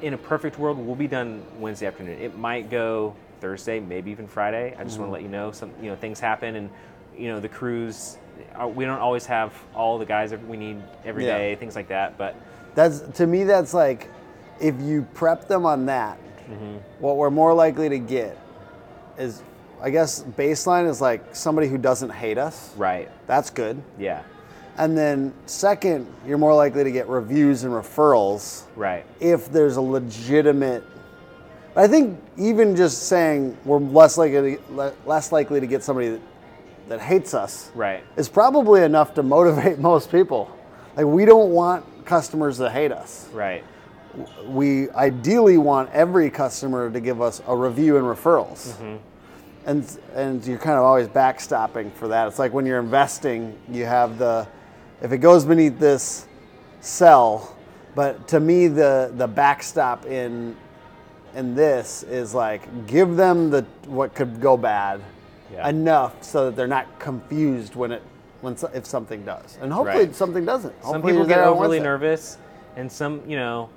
in 0.00 0.14
a 0.14 0.18
perfect 0.18 0.58
world, 0.58 0.78
we'll 0.78 0.96
be 0.96 1.06
done 1.06 1.44
Wednesday 1.58 1.84
afternoon. 1.86 2.18
It 2.18 2.34
might 2.34 2.70
go 2.70 3.14
Thursday, 3.42 3.78
maybe 3.78 4.10
even 4.10 4.26
Friday. 4.26 4.74
I 4.78 4.84
just 4.84 4.98
want 4.98 5.00
to 5.00 5.02
mm-hmm. 5.02 5.12
let 5.12 5.22
you 5.22 5.28
know 5.28 5.52
some, 5.52 5.70
you 5.82 5.90
know, 5.90 5.96
things 5.96 6.18
happen, 6.18 6.56
and 6.56 6.70
you 7.14 7.28
know, 7.28 7.40
the 7.40 7.48
crews. 7.50 8.16
Uh, 8.60 8.68
We 8.68 8.84
don't 8.84 8.98
always 9.00 9.26
have 9.26 9.52
all 9.74 9.98
the 9.98 10.06
guys 10.06 10.30
that 10.30 10.46
we 10.46 10.56
need 10.56 10.82
every 11.04 11.26
Yeah. 11.26 11.38
day, 11.38 11.54
things 11.56 11.74
like 11.76 11.88
that. 11.88 12.16
But 12.18 12.34
That's 12.74 13.00
to 13.18 13.26
me 13.26 13.44
that's 13.44 13.74
like 13.74 14.08
if 14.60 14.80
you 14.80 15.06
prep 15.14 15.48
them 15.48 15.66
on 15.66 15.86
that, 15.86 16.18
Mm-hmm. 16.50 16.76
what 16.98 17.16
we're 17.16 17.30
more 17.30 17.54
likely 17.54 17.88
to 17.88 17.98
get 17.98 18.36
is 19.16 19.42
I 19.80 19.90
guess 19.90 20.22
baseline 20.36 20.88
is 20.88 21.00
like 21.00 21.34
somebody 21.34 21.66
who 21.68 21.78
doesn't 21.78 22.10
hate 22.10 22.36
us. 22.38 22.72
right, 22.76 23.08
That's 23.26 23.48
good. 23.50 23.80
yeah, 23.98 24.22
And 24.76 24.96
then 24.98 25.32
second, 25.46 26.06
you're 26.26 26.38
more 26.38 26.54
likely 26.54 26.84
to 26.84 26.90
get 26.92 27.08
reviews 27.08 27.64
and 27.64 27.72
referrals 27.72 28.64
right, 28.76 29.04
if 29.20 29.50
there's 29.52 29.76
a 29.76 29.80
legitimate 29.80 30.84
I 31.74 31.86
think 31.88 32.20
even 32.36 32.76
just 32.76 33.04
saying 33.04 33.56
we're 33.64 33.78
less 33.78 34.18
likely 34.18 34.56
to, 34.56 34.92
less 35.06 35.32
likely 35.32 35.58
to 35.60 35.66
get 35.66 35.82
somebody 35.82 36.10
that, 36.10 36.20
that 36.88 37.00
hates 37.00 37.34
us 37.34 37.70
right, 37.74 38.02
is 38.16 38.28
probably 38.28 38.82
enough 38.82 39.14
to 39.14 39.22
motivate 39.22 39.78
most 39.90 40.10
people. 40.10 40.56
Like 40.96 41.06
we 41.06 41.24
don't 41.24 41.50
want 41.50 41.84
customers 42.04 42.58
that 42.58 42.70
hate 42.72 42.92
us. 42.92 43.28
right, 43.32 43.64
We 44.44 44.90
ideally 44.90 45.56
want 45.58 45.90
every 45.92 46.30
customer 46.30 46.90
to 46.90 47.00
give 47.00 47.22
us 47.22 47.40
a 47.46 47.56
review 47.56 47.96
and 47.96 48.04
referrals. 48.04 48.72
Mm-hmm. 48.72 48.96
And 49.64 49.98
and 50.14 50.44
you're 50.46 50.58
kind 50.58 50.76
of 50.76 50.84
always 50.84 51.08
backstopping 51.08 51.92
for 51.94 52.08
that. 52.08 52.26
It's 52.28 52.38
like 52.38 52.52
when 52.52 52.66
you're 52.66 52.80
investing, 52.80 53.56
you 53.70 53.84
have 53.84 54.18
the 54.18 54.48
if 55.00 55.12
it 55.12 55.18
goes 55.18 55.44
beneath 55.44 55.78
this 55.78 56.26
sell, 56.80 57.56
but 57.94 58.26
to 58.28 58.40
me 58.40 58.66
the 58.66 59.12
the 59.14 59.28
backstop 59.28 60.04
in 60.06 60.56
in 61.34 61.54
this 61.54 62.02
is 62.02 62.34
like 62.34 62.86
give 62.86 63.16
them 63.16 63.50
the 63.50 63.62
what 63.86 64.14
could 64.14 64.40
go 64.40 64.56
bad 64.56 65.00
Yeah. 65.52 65.68
enough 65.68 66.22
so 66.22 66.46
that 66.46 66.56
they're 66.56 66.66
not 66.66 66.98
confused 66.98 67.74
when 67.74 67.92
it 67.92 68.02
when 68.40 68.56
so- 68.56 68.70
if 68.74 68.84
something 68.86 69.24
does, 69.24 69.56
and 69.60 69.72
hopefully 69.72 70.06
Right. 70.06 70.14
something 70.14 70.44
doesn't. 70.44 70.74
Some 70.84 71.00
people 71.02 71.24
get 71.24 71.38
overly 71.40 71.78
nervous, 71.78 72.38
and 72.76 72.90
some, 72.90 73.22
you 73.26 73.36
know, 73.36 73.68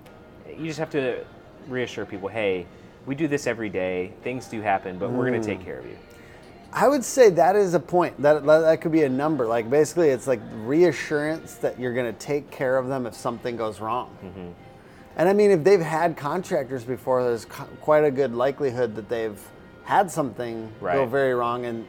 you 0.58 0.66
just 0.66 0.80
have 0.80 0.90
to 0.92 1.24
reassure 1.68 2.04
people, 2.06 2.30
hey, 2.30 2.66
we 3.06 3.14
do 3.14 3.28
this 3.28 3.46
every 3.46 3.70
day. 3.70 4.14
Things 4.24 4.48
do 4.48 4.62
happen, 4.62 4.98
but 4.98 5.12
we're 5.12 5.28
going 5.30 5.40
to 5.42 5.48
take 5.48 5.64
care 5.64 5.78
of 5.78 5.86
you. 5.86 5.96
I 6.74 6.88
would 6.88 7.04
say 7.06 7.30
that 7.30 7.56
is 7.56 7.74
a 7.76 7.80
point. 7.80 8.20
That 8.22 8.44
that 8.46 8.82
could 8.82 8.92
be 8.92 9.04
a 9.04 9.10
number. 9.10 9.46
Like 9.46 9.70
basically, 9.70 10.10
it's 10.10 10.26
like 10.28 10.42
reassurance 10.64 11.56
that 11.56 11.80
you're 11.80 11.94
going 11.94 12.12
to 12.12 12.20
take 12.20 12.50
care 12.52 12.78
of 12.78 12.88
them 12.88 13.06
if 13.06 13.14
something 13.14 13.56
goes 13.56 13.80
wrong. 13.80 14.10
Mm-hmm. 14.26 14.48
And 15.18 15.30
I 15.30 15.34
mean, 15.34 15.52
if 15.52 15.64
they've 15.64 15.80
had 15.80 16.18
contractors 16.18 16.84
before, 16.84 17.24
there's 17.24 17.46
co- 17.46 17.64
quite 17.82 18.04
a 18.04 18.12
good 18.12 18.34
likelihood 18.34 18.96
that 18.96 19.08
they've 19.08 19.40
had 19.86 20.12
something 20.12 20.72
go 20.82 21.06
very 21.06 21.34
wrong. 21.34 21.66
And 21.66 21.88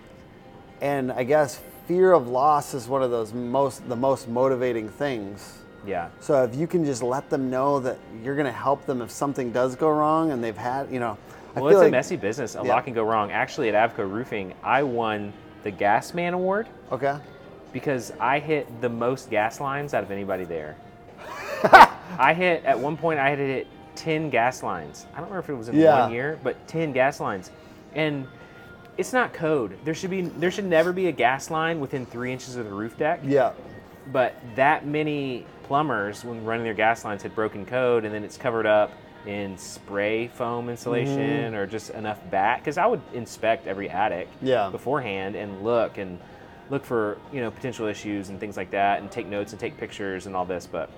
and 0.81 1.11
I 1.11 1.25
guess 1.25 1.61
fear 1.89 2.13
of 2.13 2.29
loss 2.29 2.75
is 2.75 2.89
one 2.89 3.03
of 3.03 3.11
those 3.11 3.33
most 3.33 3.89
the 3.89 3.97
most 3.97 4.29
motivating 4.29 4.89
things. 4.89 5.59
Yeah. 5.87 6.09
So 6.21 6.43
if 6.45 6.55
you 6.55 6.67
can 6.67 6.85
just 6.85 7.03
let 7.03 7.31
them 7.31 7.49
know 7.49 7.79
that 7.81 7.99
you're 8.23 8.35
going 8.35 8.47
to 8.47 8.53
help 8.53 8.87
them 8.87 9.01
if 9.03 9.11
something 9.11 9.53
does 9.53 9.77
go 9.77 9.89
wrong, 9.89 10.33
and 10.33 10.43
they've 10.43 10.57
had, 10.57 10.91
you 10.91 10.99
know, 10.99 11.17
I 11.55 11.61
Well, 11.61 11.71
it's 11.71 11.79
like 11.79 11.89
a 11.89 11.91
messy 11.93 12.17
business. 12.17 12.57
A 12.57 12.63
Yeah. 12.65 12.75
lot 12.75 12.85
can 12.85 12.93
go 12.93 13.05
wrong. 13.05 13.31
Actually, 13.31 13.69
at 13.69 13.97
Avco 13.97 14.11
Roofing, 14.11 14.53
I 14.65 14.83
won 14.83 15.33
the 15.63 15.71
Gas 15.71 16.13
Man 16.13 16.35
Award 16.35 16.67
okay. 16.91 17.17
because 17.73 18.13
I 18.19 18.41
hit 18.41 18.81
the 18.81 18.89
most 18.89 19.31
gas 19.31 19.61
lines 19.61 19.95
out 19.95 20.03
of 20.03 20.11
anybody 20.11 20.45
there. 20.45 20.77
I 22.19 22.35
hit 22.35 22.65
at 22.65 22.79
one 22.79 22.97
point. 22.97 23.19
I 23.21 23.31
had 23.31 23.39
hit 23.39 23.67
ten 23.95 24.29
gas 24.29 24.63
lines. 24.65 25.07
I 25.13 25.19
don't 25.19 25.29
remember 25.31 25.39
if 25.39 25.49
it 25.51 25.55
was 25.55 25.69
in 25.69 25.77
Yeah. 25.77 26.03
one 26.03 26.13
year, 26.13 26.39
but 26.43 26.67
ten 26.67 26.93
gas 26.93 27.21
lines, 27.21 27.51
and 27.97 28.29
it's 28.97 29.13
not 29.13 29.33
code. 29.33 29.77
There 29.85 29.95
should 29.95 30.11
be 30.11 30.23
there 30.23 30.51
should 30.53 30.65
never 30.67 30.93
be 30.93 31.09
a 31.09 31.13
gas 31.13 31.51
line 31.51 31.81
within 31.81 32.07
three 32.07 32.33
inches 32.33 32.55
of 32.57 32.65
the 32.65 32.73
roof 32.73 32.97
deck. 32.97 33.21
Yeah. 33.25 33.53
But 34.13 34.37
that 34.55 34.87
many 34.87 35.45
plumbers, 35.65 36.25
when 36.25 36.45
running 36.45 36.63
their 36.65 36.75
gas 36.75 37.05
lines, 37.05 37.23
had 37.25 37.35
broken 37.35 37.67
code, 37.67 38.05
and 38.05 38.15
then 38.15 38.23
it's 38.23 38.37
covered 38.37 38.67
up 38.67 38.93
in 39.27 39.59
spray 39.59 40.29
foam 40.29 40.69
insulation 40.69 41.19
Mm-hmm. 41.19 41.55
or 41.57 41.67
just 41.67 41.91
enough 41.91 42.21
back. 42.31 42.61
Because 42.61 42.79
I 42.79 42.87
would 42.87 43.01
inspect 43.13 43.67
every 43.67 43.91
attic 43.91 44.29
Yeah. 44.41 44.69
beforehand 44.71 45.35
and 45.35 45.65
look 45.65 45.99
and 45.99 46.21
look 46.71 46.85
for 46.85 47.19
you 47.33 47.41
know 47.41 47.51
potential 47.51 47.87
issues 47.87 48.29
and 48.29 48.39
things 48.39 48.57
like 48.57 48.71
that, 48.71 49.01
and 49.01 49.11
take 49.11 49.27
notes 49.27 49.53
and 49.53 49.59
take 49.61 49.77
pictures 49.77 50.27
and 50.27 50.37
all 50.37 50.45
this. 50.45 50.67
But 50.67 50.89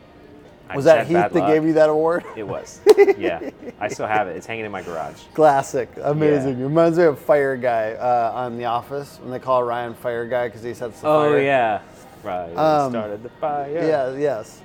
Was 0.76 0.84
that 0.84 1.06
Heath 1.06 1.14
that 1.14 1.34
luck. 1.34 1.48
gave 1.48 1.64
you 1.64 1.72
that 1.74 1.88
award? 1.88 2.24
It 2.36 2.42
was. 2.46 2.80
yeah, 3.18 3.50
I 3.80 3.88
still 3.88 4.06
have 4.06 4.28
it. 4.28 4.36
It's 4.36 4.46
hanging 4.46 4.64
in 4.64 4.72
my 4.72 4.82
garage. 4.82 5.22
Classic, 5.34 5.88
amazing. 6.02 6.58
Yeah. 6.58 6.64
Reminds 6.64 6.98
me 6.98 7.04
of 7.04 7.18
Fire 7.18 7.56
Guy 7.56 7.92
uh, 7.92 8.32
on 8.34 8.58
The 8.58 8.64
Office 8.66 9.18
when 9.22 9.30
they 9.30 9.38
call 9.38 9.62
Ryan 9.64 9.94
Fire 9.94 10.26
Guy 10.26 10.48
because 10.48 10.62
he 10.62 10.74
sets 10.74 11.00
the 11.00 11.08
Oh 11.08 11.30
fire. 11.30 11.40
yeah, 11.42 11.80
right. 12.22 12.54
Um, 12.56 12.92
started 12.92 13.22
the 13.22 13.28
fire. 13.40 13.70
Yeah. 13.72 14.16
Yes. 14.16 14.60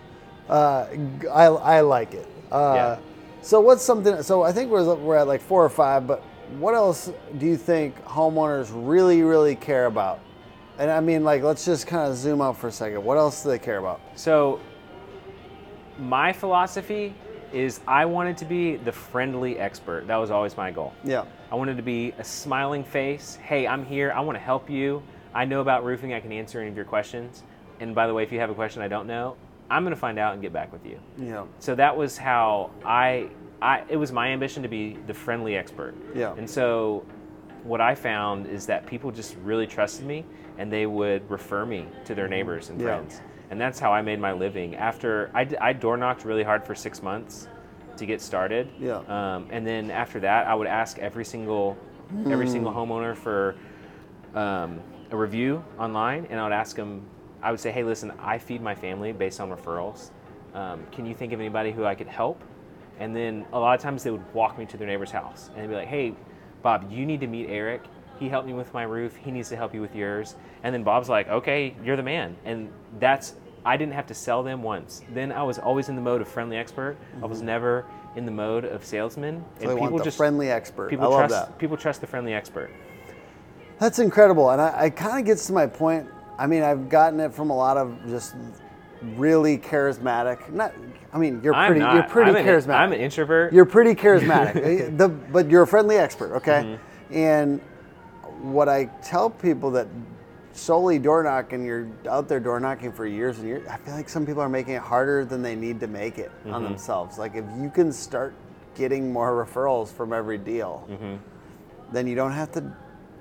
Uh, 0.49 0.87
I, 1.31 1.45
I 1.45 1.81
like 1.81 2.13
it. 2.13 2.27
Uh, 2.51 2.73
Yeah. 2.75 2.97
So 3.41 3.59
what's 3.59 3.83
something? 3.83 4.21
So 4.23 4.43
I 4.43 4.51
think 4.51 4.71
we're 4.71 4.93
we're 4.95 5.17
at 5.17 5.27
like 5.27 5.41
four 5.41 5.63
or 5.65 5.69
five. 5.69 6.07
But 6.07 6.21
what 6.59 6.73
else 6.75 7.11
do 7.37 7.45
you 7.45 7.57
think 7.57 8.01
homeowners 8.05 8.69
really 8.73 9.21
really 9.21 9.55
care 9.55 9.85
about? 9.85 10.19
And 10.79 10.89
I 10.89 11.01
mean, 11.01 11.23
like, 11.23 11.43
let's 11.43 11.65
just 11.65 11.85
kind 11.85 12.09
of 12.09 12.17
zoom 12.17 12.41
out 12.41 12.57
for 12.57 12.67
a 12.67 12.71
second. 12.71 13.03
What 13.03 13.17
else 13.17 13.43
do 13.43 13.49
they 13.49 13.59
care 13.59 13.77
about? 13.77 14.01
So, 14.15 14.59
my 15.99 16.33
philosophy 16.33 17.13
is 17.51 17.81
I 17.87 18.05
wanted 18.05 18.37
to 18.37 18.45
be 18.45 18.77
the 18.77 18.91
friendly 18.91 19.59
expert. 19.59 20.07
That 20.07 20.17
was 20.17 20.31
always 20.31 20.57
my 20.57 20.71
goal. 20.71 20.93
Yeah. 21.03 21.25
I 21.51 21.55
wanted 21.55 21.77
to 21.77 21.83
be 21.83 22.13
a 22.17 22.23
smiling 22.23 22.83
face. 22.83 23.37
Hey, 23.43 23.67
I'm 23.67 23.85
here. 23.85 24.11
I 24.11 24.21
want 24.21 24.35
to 24.35 24.43
help 24.43 24.69
you. 24.69 25.03
I 25.35 25.45
know 25.45 25.61
about 25.61 25.83
roofing. 25.83 26.13
I 26.13 26.19
can 26.19 26.31
answer 26.31 26.59
any 26.59 26.69
of 26.69 26.75
your 26.75 26.85
questions. 26.85 27.43
And 27.79 27.93
by 27.93 28.07
the 28.07 28.13
way, 28.13 28.23
if 28.23 28.31
you 28.31 28.39
have 28.39 28.49
a 28.49 28.55
question 28.55 28.81
I 28.81 28.87
don't 28.87 29.07
know, 29.07 29.35
I'm 29.69 29.83
going 29.83 29.93
to 29.93 29.99
find 29.99 30.17
out 30.17 30.33
and 30.33 30.41
get 30.41 30.51
back 30.51 30.71
with 30.73 30.85
you. 30.85 30.99
Yeah. 31.17 31.45
So 31.59 31.75
that 31.75 31.95
was 31.95 32.17
how 32.17 32.71
I, 32.83 33.29
I 33.61 33.83
it 33.87 33.97
was 33.97 34.11
my 34.11 34.29
ambition 34.29 34.63
to 34.63 34.69
be 34.69 34.97
the 35.07 35.13
friendly 35.13 35.55
expert. 35.55 35.93
Yeah. 36.15 36.33
And 36.35 36.49
so 36.49 37.05
what 37.63 37.81
I 37.81 37.95
found 37.95 38.47
is 38.47 38.65
that 38.65 38.85
people 38.85 39.11
just 39.11 39.35
really 39.43 39.67
trusted 39.67 40.05
me 40.05 40.25
and 40.57 40.71
they 40.71 40.85
would 40.85 41.29
refer 41.29 41.65
me 41.65 41.87
to 42.05 42.15
their 42.15 42.27
neighbors 42.27 42.69
and. 42.69 42.79
Yeah. 42.81 42.87
friends. 42.87 43.21
And 43.53 43.61
that's 43.61 43.77
how 43.77 43.93
I 43.93 44.01
made 44.01 44.19
my 44.19 44.31
living. 44.33 44.75
After 44.75 45.29
I 45.35 45.73
door 45.73 45.95
knocked 45.95 46.25
really 46.25 46.41
hard 46.41 46.65
for 46.65 46.73
six 46.73 47.03
months 47.03 47.47
to 47.97 48.07
get 48.07 48.19
started. 48.19 48.67
Yeah. 48.79 48.97
Um, 49.07 49.47
and 49.51 49.65
then 49.65 49.91
after 49.91 50.19
that, 50.21 50.47
I 50.47 50.55
would 50.55 50.65
ask 50.65 50.97
every 50.97 51.23
single 51.23 51.77
every 52.31 52.47
single 52.47 52.71
Hmm. 52.71 52.79
homeowner 52.79 53.15
for 53.15 53.55
um, 54.33 54.79
a 55.11 55.15
review 55.15 55.63
online, 55.77 56.25
and 56.31 56.39
I 56.39 56.43
would 56.45 56.51
ask 56.51 56.75
them. 56.75 57.05
I 57.43 57.51
would 57.51 57.59
say, 57.59 57.69
"Hey, 57.71 57.83
listen, 57.83 58.11
I 58.19 58.39
feed 58.39 58.59
my 58.59 58.73
family 58.73 59.11
based 59.11 59.39
on 59.39 59.51
referrals. 59.51 60.09
Um, 60.55 60.83
can 60.91 61.05
you 61.05 61.13
think 61.13 61.31
of 61.31 61.39
anybody 61.39 61.71
who 61.71 61.85
I 61.85 61.93
could 61.93 62.07
help?" 62.07 62.41
And 62.99 63.15
then 63.15 63.45
a 63.53 63.59
lot 63.59 63.75
of 63.75 63.81
times 63.81 64.01
they 64.01 64.09
would 64.09 64.33
walk 64.33 64.57
me 64.57 64.65
to 64.65 64.77
their 64.77 64.87
neighbor's 64.87 65.11
house 65.11 65.51
and 65.53 65.61
they'd 65.63 65.67
be 65.69 65.75
like, 65.75 65.87
"Hey, 65.87 66.15
Bob, 66.63 66.91
you 66.91 67.05
need 67.05 67.19
to 67.19 67.27
meet 67.27 67.49
Eric. 67.51 67.83
He 68.19 68.29
helped 68.29 68.47
me 68.47 68.53
with 68.53 68.73
my 68.73 68.83
roof. 68.83 69.15
He 69.15 69.29
needs 69.29 69.49
to 69.49 69.55
help 69.55 69.75
you 69.75 69.81
with 69.81 69.95
yours." 69.95 70.35
And 70.63 70.73
then 70.73 70.81
Bob's 70.83 71.09
like, 71.09 71.27
"Okay, 71.29 71.75
you're 71.83 71.97
the 71.97 72.03
man." 72.03 72.35
And 72.45 72.71
that's 72.99 73.35
I 73.65 73.77
didn't 73.77 73.93
have 73.93 74.07
to 74.07 74.13
sell 74.13 74.43
them 74.43 74.61
once. 74.61 75.03
Then 75.13 75.31
I 75.31 75.43
was 75.43 75.57
always 75.57 75.89
in 75.89 75.95
the 75.95 76.01
mode 76.01 76.21
of 76.21 76.27
friendly 76.27 76.57
expert. 76.57 76.97
I 77.21 77.25
was 77.25 77.41
never 77.41 77.85
in 78.15 78.25
the 78.25 78.31
mode 78.31 78.65
of 78.65 78.85
salesman. 78.85 79.37
Mm-hmm. 79.37 79.63
So 79.63 79.67
they 79.67 79.75
want 79.75 80.03
the 80.03 80.11
friendly 80.11 80.49
expert. 80.51 80.89
People 80.89 81.05
I 81.05 81.09
love 81.09 81.29
trust 81.29 81.47
that. 81.47 81.57
people 81.59 81.77
trust 81.77 82.01
the 82.01 82.07
friendly 82.07 82.33
expert. 82.33 82.71
That's 83.79 83.99
incredible, 83.99 84.49
and 84.51 84.61
I, 84.61 84.83
I 84.83 84.89
kind 84.89 85.19
of 85.19 85.25
gets 85.25 85.47
to 85.47 85.53
my 85.53 85.67
point. 85.67 86.07
I 86.37 86.47
mean, 86.47 86.63
I've 86.63 86.89
gotten 86.89 87.19
it 87.19 87.33
from 87.33 87.49
a 87.49 87.55
lot 87.55 87.77
of 87.77 87.97
just 88.07 88.35
really 89.15 89.57
charismatic. 89.57 90.51
Not, 90.51 90.73
I 91.11 91.17
mean, 91.17 91.41
you're 91.43 91.53
I'm 91.53 91.67
pretty. 91.67 91.79
not. 91.79 91.95
You're 91.95 92.03
pretty 92.03 92.31
I'm 92.31 92.37
an, 92.37 92.45
charismatic. 92.45 92.75
I'm 92.75 92.93
an 92.93 92.99
introvert. 92.99 93.53
You're 93.53 93.65
pretty 93.65 93.93
charismatic, 93.95 94.55
Uh, 94.93 94.97
the, 94.97 95.09
but 95.09 95.49
you're 95.49 95.63
a 95.63 95.67
friendly 95.67 95.97
expert, 95.97 96.35
okay? 96.35 96.63
Mm-hmm. 96.63 97.15
And 97.15 97.61
what 98.41 98.69
I 98.69 98.85
tell 99.01 99.29
people 99.29 99.71
that 99.71 99.87
solely 100.53 100.99
door 100.99 101.23
knocking, 101.23 101.65
you're 101.65 101.87
out 102.09 102.27
there 102.27 102.39
door 102.39 102.59
knocking 102.59 102.91
for 102.91 103.05
years 103.05 103.39
and 103.39 103.47
years. 103.47 103.67
I 103.67 103.77
feel 103.77 103.93
like 103.95 104.07
some 104.09 104.25
people 104.25 104.41
are 104.41 104.49
making 104.49 104.75
it 104.75 104.81
harder 104.81 105.25
than 105.25 105.41
they 105.41 105.55
need 105.55 105.79
to 105.81 105.87
make 105.87 106.17
it 106.19 106.31
Mm-hmm. 106.41 106.53
on 106.53 106.63
themselves. 106.63 107.17
Like 107.17 107.35
if 107.35 107.45
you 107.59 107.69
can 107.69 107.91
start 107.91 108.33
getting 108.75 109.11
more 109.11 109.45
referrals 109.45 109.89
from 109.91 110.13
every 110.13 110.37
deal, 110.37 110.87
Mm-hmm. 110.89 111.15
then 111.91 112.07
you 112.07 112.15
don't 112.15 112.31
have 112.31 112.51
to 112.53 112.63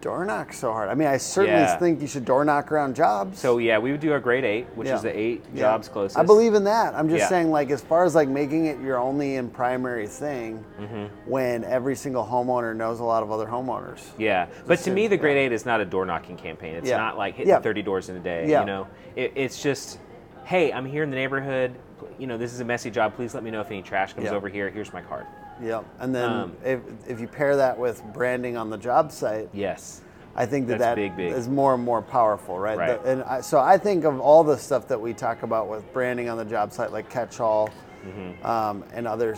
door 0.02 0.24
knock 0.24 0.52
so 0.52 0.72
hard. 0.72 0.88
I 0.90 0.94
mean, 0.94 1.06
I 1.08 1.16
certainly 1.16 1.60
Yeah. 1.60 1.76
think 1.78 2.00
you 2.02 2.08
should 2.08 2.24
door 2.24 2.44
knock 2.44 2.70
around 2.72 2.94
jobs. 2.96 3.38
so 3.38 3.58
yeah, 3.58 3.78
we 3.78 3.92
would 3.92 4.00
do 4.00 4.12
our 4.12 4.18
grade 4.20 4.44
eight, 4.44 4.66
which 4.74 4.88
Yeah. 4.88 4.96
is 4.96 5.02
the 5.02 5.16
eight 5.16 5.44
Yeah. 5.54 5.60
jobs 5.62 5.88
closest. 5.88 6.18
I 6.18 6.24
believe 6.24 6.54
in 6.54 6.64
that. 6.64 6.94
I'm 6.94 7.08
just 7.08 7.28
saying, 7.28 7.50
like, 7.52 7.70
as 7.70 7.80
far 7.80 8.04
as 8.04 8.14
like 8.14 8.28
making 8.28 8.66
it 8.66 8.80
your 8.80 8.98
only 8.98 9.36
and 9.36 9.50
primary 9.52 10.08
thing, 10.08 10.64
Mm-hmm. 10.80 11.30
when 11.30 11.62
every 11.64 11.94
single 11.94 12.24
homeowner 12.24 12.74
knows 12.76 12.98
a 13.00 13.04
lot 13.04 13.22
of 13.22 13.30
other 13.30 13.46
homeowners. 13.46 14.00
Yeah, 14.18 14.46
but 14.66 14.80
to 14.80 14.90
me, 14.90 15.06
the 15.06 15.16
grade 15.16 15.36
eight 15.38 15.52
is 15.52 15.64
not 15.64 15.80
a 15.80 15.84
door 15.84 16.04
knocking 16.04 16.36
campaign. 16.36 16.74
It's 16.74 16.90
not 16.90 17.16
like 17.16 17.34
hitting 17.36 17.50
Yeah. 17.50 17.60
30 17.60 17.82
doors 17.82 18.08
in 18.10 18.16
a 18.16 18.20
day. 18.20 18.46
Yeah. 18.48 18.60
You 18.60 18.66
know, 18.66 18.86
it, 19.14 19.32
it's 19.36 19.62
just, 19.62 19.98
hey, 20.44 20.72
I'm 20.72 20.84
here 20.84 21.04
in 21.04 21.10
the 21.10 21.16
neighborhood. 21.16 21.76
You 22.18 22.26
know, 22.26 22.36
this 22.36 22.52
is 22.52 22.58
a 22.58 22.64
messy 22.64 22.90
job. 22.90 23.14
Please 23.14 23.34
let 23.34 23.44
me 23.44 23.52
know 23.52 23.60
if 23.60 23.70
any 23.70 23.82
trash 23.82 24.14
comes 24.14 24.30
over 24.32 24.48
here. 24.48 24.68
Here's 24.68 24.92
my 24.92 25.00
card. 25.00 25.26
Yep. 25.62 25.84
And 26.00 26.14
then 26.14 26.30
Um, 26.30 26.56
if, 26.64 26.80
if 27.06 27.20
you 27.20 27.28
pair 27.28 27.56
that 27.56 27.78
with 27.78 28.02
branding 28.12 28.56
on 28.56 28.68
the 28.70 28.78
job 28.78 29.12
site, 29.12 29.48
Yes. 29.52 30.00
I 30.34 30.46
think 30.46 30.66
that 30.68 30.78
That's 30.78 30.90
that 30.90 30.96
big, 30.96 31.14
big. 31.16 31.32
is 31.32 31.46
more 31.48 31.74
and 31.74 31.84
more 31.84 32.00
powerful, 32.00 32.58
right? 32.58 32.78
Right. 32.78 33.02
The- 33.04 33.10
and 33.12 33.22
I, 33.24 33.40
so 33.42 33.60
I 33.60 33.76
think 33.76 34.04
of 34.04 34.18
all 34.18 34.42
the 34.42 34.56
stuff 34.56 34.88
that 34.88 34.98
we 35.00 35.12
talk 35.12 35.42
about 35.42 35.68
with 35.68 35.90
branding 35.92 36.28
on 36.30 36.38
the 36.38 36.44
job 36.44 36.72
site, 36.72 36.90
like 36.92 37.08
catch-all 37.10 37.68
Mm-hmm. 38.04 38.44
um, 38.44 38.82
and 38.94 39.06
other, 39.06 39.36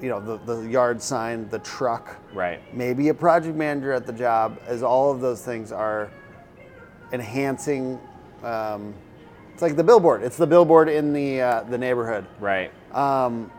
you 0.00 0.08
know, 0.08 0.18
the, 0.18 0.38
the 0.52 0.68
yard 0.68 1.00
sign, 1.00 1.48
the 1.50 1.60
truck, 1.60 2.16
Right. 2.34 2.58
maybe 2.74 3.08
a 3.10 3.14
project 3.14 3.54
manager 3.54 3.92
at 3.92 4.04
the 4.06 4.12
job, 4.12 4.58
as 4.66 4.82
all 4.82 5.12
of 5.12 5.20
those 5.20 5.44
things 5.44 5.70
are 5.70 6.10
enhancing. 7.12 8.00
Um, 8.42 8.94
it's 9.52 9.62
like 9.62 9.76
the 9.76 9.84
billboard. 9.84 10.22
It's 10.22 10.36
the 10.36 10.46
billboard 10.46 10.88
in 10.88 11.12
the 11.12 11.40
uh, 11.42 11.62
the 11.64 11.78
neighborhood. 11.78 12.26
Right. 12.40 12.72
Um, 12.92 13.50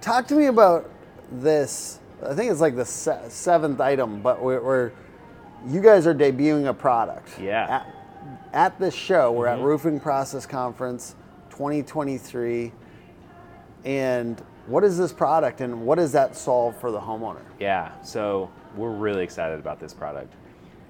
talk 0.00 0.26
to 0.28 0.34
me 0.34 0.46
about 0.46 0.90
this. 1.30 2.00
I 2.24 2.34
think 2.34 2.50
it's 2.50 2.60
like 2.60 2.76
the 2.76 2.84
se- 2.84 3.26
seventh 3.28 3.80
item, 3.80 4.20
but 4.22 4.42
we're, 4.42 4.60
we're 4.62 4.92
you 5.66 5.80
guys 5.80 6.06
are 6.06 6.14
debuting 6.14 6.68
a 6.68 6.74
product. 6.74 7.38
Yeah. 7.40 7.66
Mm-hmm. 7.66 7.72
At, 7.72 8.72
at 8.72 8.78
this 8.78 8.94
show, 8.94 9.32
we're 9.32 9.46
at 9.46 9.60
Roofing 9.60 10.00
Process 10.00 10.46
Conference 10.46 11.14
2023, 11.50 12.72
and 13.84 14.42
what 14.66 14.84
is 14.84 14.98
this 14.98 15.12
product, 15.12 15.60
and 15.60 15.82
what 15.82 15.96
does 15.96 16.12
that 16.12 16.36
solve 16.36 16.76
for 16.80 16.90
the 16.90 17.00
homeowner? 17.00 17.42
Yeah, 17.58 18.00
so 18.02 18.50
we're 18.76 18.92
really 18.92 19.24
excited 19.24 19.58
about 19.58 19.80
this 19.80 19.92
product. 19.92 20.32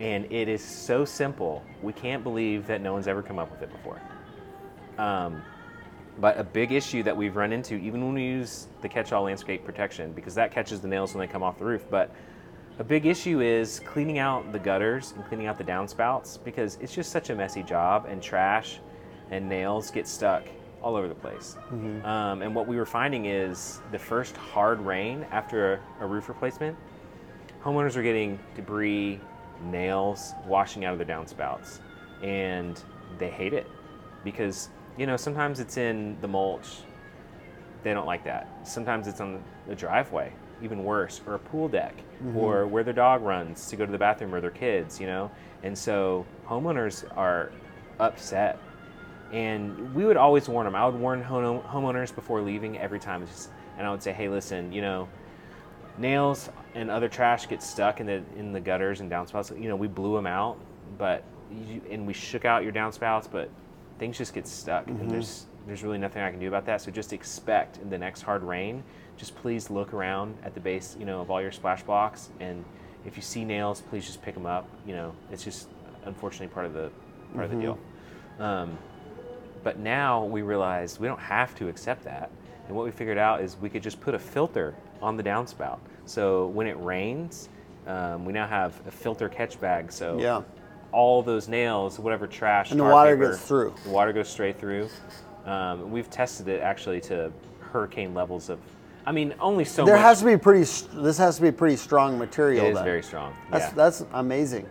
And 0.00 0.30
it 0.30 0.48
is 0.48 0.62
so 0.64 1.04
simple, 1.04 1.64
we 1.82 1.92
can't 1.92 2.22
believe 2.22 2.66
that 2.66 2.80
no 2.80 2.92
one's 2.92 3.08
ever 3.08 3.22
come 3.22 3.38
up 3.38 3.50
with 3.50 3.62
it 3.62 3.70
before. 3.72 4.00
Um, 4.98 5.42
but 6.20 6.38
a 6.38 6.44
big 6.44 6.72
issue 6.72 7.02
that 7.04 7.16
we've 7.16 7.36
run 7.36 7.52
into, 7.52 7.74
even 7.74 8.04
when 8.04 8.14
we 8.14 8.24
use 8.24 8.66
the 8.82 8.88
catch 8.88 9.12
all 9.12 9.24
landscape 9.24 9.64
protection, 9.64 10.12
because 10.12 10.34
that 10.34 10.50
catches 10.50 10.80
the 10.80 10.88
nails 10.88 11.14
when 11.14 11.26
they 11.26 11.32
come 11.32 11.42
off 11.42 11.58
the 11.58 11.64
roof, 11.64 11.84
but 11.90 12.14
a 12.78 12.84
big 12.84 13.06
issue 13.06 13.40
is 13.40 13.80
cleaning 13.80 14.18
out 14.18 14.52
the 14.52 14.58
gutters 14.58 15.12
and 15.16 15.24
cleaning 15.26 15.46
out 15.46 15.58
the 15.58 15.64
downspouts 15.64 16.42
because 16.44 16.78
it's 16.80 16.94
just 16.94 17.10
such 17.10 17.30
a 17.30 17.34
messy 17.34 17.62
job, 17.62 18.06
and 18.08 18.22
trash 18.22 18.78
and 19.30 19.48
nails 19.48 19.90
get 19.90 20.06
stuck 20.06 20.44
all 20.80 20.94
over 20.94 21.08
the 21.08 21.14
place. 21.14 21.56
Um, 22.04 22.42
and 22.42 22.54
what 22.54 22.68
we 22.68 22.76
were 22.76 22.86
finding 22.86 23.26
is 23.26 23.80
the 23.90 23.98
first 23.98 24.36
hard 24.36 24.80
rain 24.80 25.26
after 25.32 25.80
a, 26.00 26.04
a 26.04 26.06
roof 26.06 26.28
replacement, 26.28 26.76
homeowners 27.62 27.96
are 27.96 28.02
getting 28.02 28.38
debris 28.54 29.20
nails 29.64 30.34
washing 30.46 30.84
out 30.84 30.92
of 30.92 30.98
their 30.98 31.16
downspouts, 31.16 31.80
and 32.22 32.80
they 33.18 33.28
hate 33.28 33.52
it 33.52 33.66
because 34.22 34.70
you 34.98 35.06
know 35.06 35.16
sometimes 35.16 35.60
it's 35.60 35.76
in 35.76 36.16
the 36.20 36.28
mulch. 36.28 36.82
They 37.82 37.94
don't 37.94 38.06
like 38.06 38.24
that. 38.24 38.66
Sometimes 38.66 39.06
it's 39.06 39.20
on 39.20 39.42
the 39.66 39.74
driveway, 39.74 40.32
even 40.62 40.82
worse, 40.82 41.20
or 41.26 41.34
a 41.34 41.38
pool 41.38 41.68
deck, 41.68 41.96
mm-hmm. 41.96 42.36
or 42.36 42.66
where 42.66 42.82
their 42.82 42.94
dog 42.94 43.22
runs 43.22 43.68
to 43.68 43.76
go 43.76 43.86
to 43.86 43.92
the 43.92 43.98
bathroom 43.98 44.34
or 44.34 44.40
their 44.40 44.50
kids. 44.50 45.00
You 45.00 45.06
know, 45.06 45.30
and 45.62 45.76
so 45.76 46.26
homeowners 46.46 47.04
are 47.16 47.52
upset 48.00 48.58
and 49.32 49.94
we 49.94 50.04
would 50.06 50.16
always 50.16 50.48
warn 50.48 50.64
them. 50.64 50.74
I 50.74 50.86
would 50.86 50.98
warn 50.98 51.22
home- 51.22 51.60
homeowners 51.60 52.14
before 52.14 52.40
leaving 52.40 52.78
every 52.78 52.98
time, 52.98 53.26
just- 53.26 53.50
and 53.76 53.86
I 53.86 53.90
would 53.90 54.02
say, 54.02 54.12
"Hey, 54.12 54.28
listen, 54.28 54.72
you 54.72 54.80
know, 54.80 55.08
nails 55.98 56.50
and 56.74 56.90
other 56.90 57.08
trash 57.08 57.46
get 57.48 57.62
stuck 57.62 58.00
in 58.00 58.06
the 58.06 58.22
in 58.36 58.52
the 58.52 58.60
gutters 58.60 59.00
and 59.00 59.10
downspouts. 59.10 59.60
You 59.60 59.68
know, 59.68 59.76
we 59.76 59.88
blew 59.88 60.14
them 60.14 60.26
out, 60.26 60.58
but 60.96 61.24
you, 61.50 61.82
and 61.90 62.06
we 62.06 62.12
shook 62.12 62.44
out 62.44 62.62
your 62.62 62.72
downspouts, 62.72 63.28
but 63.30 63.50
things 63.98 64.18
just 64.18 64.34
get 64.34 64.46
stuck, 64.46 64.86
and 64.88 65.10
there's 65.10 65.46
there's 65.66 65.82
really 65.82 65.98
nothing 65.98 66.22
I 66.22 66.30
can 66.30 66.40
do 66.40 66.48
about 66.48 66.64
that. 66.66 66.80
So 66.80 66.90
just 66.90 67.12
expect 67.12 67.78
in 67.78 67.90
the 67.90 67.98
next 67.98 68.22
hard 68.22 68.42
rain, 68.42 68.82
just 69.18 69.36
please 69.36 69.68
look 69.70 69.92
around 69.92 70.36
at 70.42 70.54
the 70.54 70.60
base, 70.60 70.96
you 70.98 71.04
know, 71.04 71.20
of 71.20 71.30
all 71.30 71.42
your 71.42 71.52
splash 71.52 71.82
blocks, 71.82 72.30
and 72.40 72.64
if 73.04 73.16
you 73.16 73.22
see 73.22 73.44
nails, 73.44 73.82
please 73.82 74.06
just 74.06 74.22
pick 74.22 74.34
them 74.34 74.46
up. 74.46 74.66
You 74.86 74.94
know, 74.94 75.14
it's 75.30 75.44
just 75.44 75.68
unfortunately 76.04 76.48
part 76.48 76.66
of 76.66 76.72
the 76.72 76.90
part 77.34 77.44
of 77.44 77.50
the 77.50 77.56
deal. 77.60 77.78
Um, 78.38 78.78
but 79.62 79.78
now 79.78 80.24
we 80.24 80.42
realize 80.42 80.98
we 81.00 81.08
don't 81.08 81.20
have 81.20 81.54
to 81.56 81.68
accept 81.68 82.04
that. 82.04 82.30
And 82.66 82.76
what 82.76 82.84
we 82.84 82.90
figured 82.90 83.18
out 83.18 83.40
is 83.42 83.56
we 83.56 83.68
could 83.68 83.82
just 83.82 84.00
put 84.00 84.14
a 84.14 84.18
filter 84.18 84.74
on 85.02 85.16
the 85.16 85.22
downspout. 85.22 85.78
So 86.06 86.46
when 86.48 86.66
it 86.66 86.76
rains, 86.80 87.48
um, 87.86 88.24
we 88.24 88.32
now 88.32 88.46
have 88.46 88.80
a 88.86 88.90
filter 88.90 89.28
catch 89.28 89.60
bag. 89.60 89.90
So 89.90 90.18
Yeah. 90.18 90.42
All 90.92 91.22
those 91.22 91.48
nails, 91.48 91.98
whatever 91.98 92.26
trash, 92.26 92.70
And 92.70 92.80
the 92.80 92.84
water 92.84 93.16
paper, 93.16 93.30
gets 93.32 93.42
through. 93.46 93.74
The 93.84 93.90
water 93.90 94.12
goes 94.12 94.28
straight 94.28 94.58
through. 94.58 94.88
Um, 95.44 95.90
we've 95.90 96.10
tested 96.10 96.48
it 96.48 96.60
actually 96.62 97.00
to 97.02 97.32
hurricane 97.60 98.14
levels 98.14 98.48
of. 98.48 98.58
I 99.06 99.12
mean, 99.12 99.34
only 99.40 99.64
so 99.64 99.84
There 99.84 99.94
much. 99.96 100.02
has 100.02 100.20
to 100.20 100.26
be 100.26 100.36
pretty. 100.36 100.64
This 100.94 101.16
has 101.18 101.36
to 101.36 101.42
be 101.42 101.50
pretty 101.52 101.76
strong 101.76 102.18
material. 102.18 102.66
It 102.66 102.70
is 102.70 102.74
then. 102.76 102.84
very 102.84 103.02
strong. 103.02 103.34
That's 103.50 103.66
yeah. 103.66 103.74
that's 103.74 104.04
amazing. 104.12 104.64
So 104.64 104.68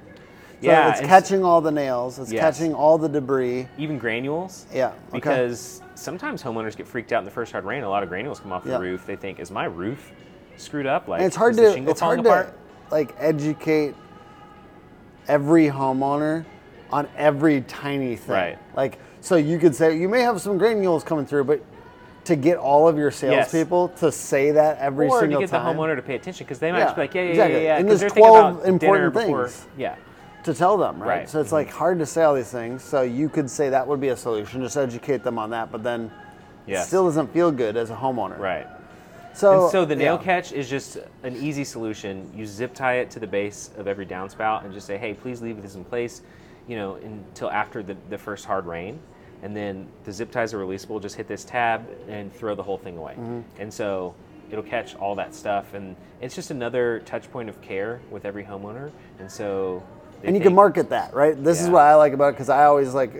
Yeah, 0.62 0.90
it's 0.90 1.00
it's- 1.02 1.10
catching 1.10 1.44
all 1.44 1.62
the 1.62 1.72
nails. 1.72 2.18
It's 2.20 2.32
Yes. 2.32 2.42
catching 2.58 2.74
all 2.74 2.98
the 2.98 3.10
debris. 3.10 3.68
even 3.78 3.98
granules. 4.00 4.66
Yeah, 4.74 4.88
okay. 4.88 4.96
Because 5.12 5.82
sometimes 5.96 6.42
homeowners 6.44 6.76
get 6.76 6.88
freaked 6.88 7.12
out 7.12 7.20
in 7.20 7.26
the 7.26 7.32
first 7.32 7.52
hard 7.52 7.64
rain. 7.66 7.84
A 7.84 7.90
lot 7.90 8.02
of 8.04 8.10
granules 8.10 8.40
come 8.40 8.52
off 8.52 8.64
Yeah. 8.66 8.74
the 8.74 8.80
roof. 8.80 9.06
They 9.06 9.16
think, 9.16 9.40
"Is 9.40 9.52
my 9.52 9.66
roof 9.66 10.12
screwed 10.58 10.88
up?" 10.88 11.08
Like, 11.08 11.20
And 11.20 11.28
it's 11.28 11.36
hard 11.36 11.56
to 11.58 11.90
it's 11.90 12.00
hard 12.00 12.24
falling 12.24 12.46
to 12.46 12.54
like 12.92 13.16
educate 13.20 13.96
every 15.28 15.68
homeowner 15.68 16.46
on 16.92 17.08
every 17.18 17.62
tiny 17.62 18.16
thing. 18.16 18.34
Right. 18.36 18.58
Like 18.76 19.00
so 19.22 19.36
you 19.36 19.60
could 19.60 19.76
say 19.76 19.98
you 19.98 20.08
may 20.10 20.22
have 20.22 20.40
some 20.42 20.58
granules 20.58 21.04
coming 21.04 21.26
through, 21.26 21.44
but 21.46 21.62
to 22.26 22.36
get 22.36 22.58
all 22.58 22.88
of 22.88 22.98
your 22.98 23.08
Yes. 23.08 23.16
salespeople 23.52 23.90
to 24.00 24.12
say 24.12 24.52
that 24.52 24.78
every 24.80 25.10
single 25.10 25.20
time. 25.22 25.30
or 25.30 25.34
to 25.36 25.40
get 25.40 25.50
time 25.50 25.76
the 25.78 25.82
homeowner 25.82 25.96
to 25.96 26.02
pay 26.02 26.16
attention 26.16 26.46
because 26.46 26.60
they 26.60 26.72
might 26.72 26.80
Yeah, 26.80 26.84
just 26.86 26.96
be 26.96 27.02
like, 27.02 27.16
"Yeah, 27.16 27.22
yeah, 27.22 27.30
exactly. 27.30 27.56
yeah, 27.56 27.68
yeah," 27.68 27.78
And 27.78 27.90
there's 27.90 28.12
12 28.12 28.36
about 28.38 28.64
dinner 28.64 28.74
important 28.74 29.14
before- 29.14 29.48
things. 29.48 29.66
Yeah. 29.78 29.96
to 30.44 30.54
tell 30.54 30.78
them, 30.78 31.00
right? 31.02 31.08
Right. 31.10 31.20
Mm-hmm. 31.24 31.30
So 31.32 31.42
it's 31.42 31.52
like 31.52 31.70
hard 31.70 32.00
to 32.00 32.06
say 32.06 32.24
all 32.24 32.34
these 32.34 32.50
things. 32.52 32.82
So 32.82 33.02
you 33.02 33.28
could 33.28 33.50
say 33.50 33.68
that 33.70 33.86
would 33.86 34.00
be 34.00 34.10
a 34.10 34.16
solution, 34.16 34.62
just 34.62 34.78
educate 34.78 35.22
them 35.24 35.38
on 35.38 35.50
that, 35.50 35.74
but 35.74 35.84
then 35.84 36.10
it 36.68 36.78
still 36.80 37.04
doesn't 37.06 37.34
feel 37.34 37.52
good 37.52 37.76
as 37.76 37.90
a 37.90 37.96
homeowner. 37.96 38.40
Right. 38.40 38.66
So, 39.38 39.64
and 39.64 39.72
so 39.72 39.86
the 39.86 39.96
nail 39.96 40.16
yeah. 40.16 40.24
catch 40.24 40.52
is 40.52 40.68
just 40.68 40.98
an 41.22 41.36
easy 41.36 41.64
solution. 41.64 42.32
You 42.36 42.48
zip 42.48 42.74
tie 42.74 42.96
it 42.96 43.12
to 43.12 43.20
the 43.20 43.28
base 43.28 43.70
of 43.78 43.88
every 43.88 44.06
downspout 44.06 44.66
and 44.66 44.74
just 44.74 44.88
say, 44.88 44.98
hey, 44.98 45.14
please 45.14 45.44
leave 45.44 45.62
this 45.62 45.76
in 45.76 45.86
place, 45.86 46.22
you 46.68 46.76
know, 46.76 46.96
until 46.96 47.52
after 47.52 47.84
the, 47.84 47.96
the 48.10 48.18
first 48.18 48.46
hard 48.46 48.66
rain. 48.66 49.00
And 49.44 49.56
then 49.56 49.88
the 50.06 50.12
zip 50.12 50.32
ties 50.32 50.56
are 50.56 50.58
releasable. 50.58 51.00
Just 51.00 51.16
hit 51.16 51.28
this 51.28 51.46
tab 51.46 51.88
and 52.08 52.34
throw 52.34 52.56
the 52.56 52.64
whole 52.64 52.80
thing 52.80 52.98
away. 52.98 53.14
Mm-hmm. 53.14 53.62
And 53.62 53.72
so 53.72 54.16
it'll 54.50 54.64
catch 54.64 54.96
all 54.96 55.14
that 55.16 55.36
stuff. 55.36 55.76
And 55.76 55.96
it's 56.20 56.34
just 56.34 56.50
another 56.50 57.04
touch 57.06 57.32
point 57.32 57.48
of 57.48 57.62
care 57.62 58.02
with 58.10 58.26
every 58.26 58.44
homeowner. 58.44 58.90
And 59.20 59.32
so. 59.32 59.84
and 60.24 60.36
you 60.36 60.40
think- 60.40 60.46
can 60.46 60.56
market 60.56 60.90
that, 60.90 61.14
right? 61.14 61.42
This 61.42 61.62
is 61.62 61.70
what 61.70 61.84
I 61.84 61.94
like 61.94 62.14
about 62.14 62.30
it 62.30 62.32
because 62.32 62.50
I 62.50 62.66
always 62.66 62.96
like 62.96 63.14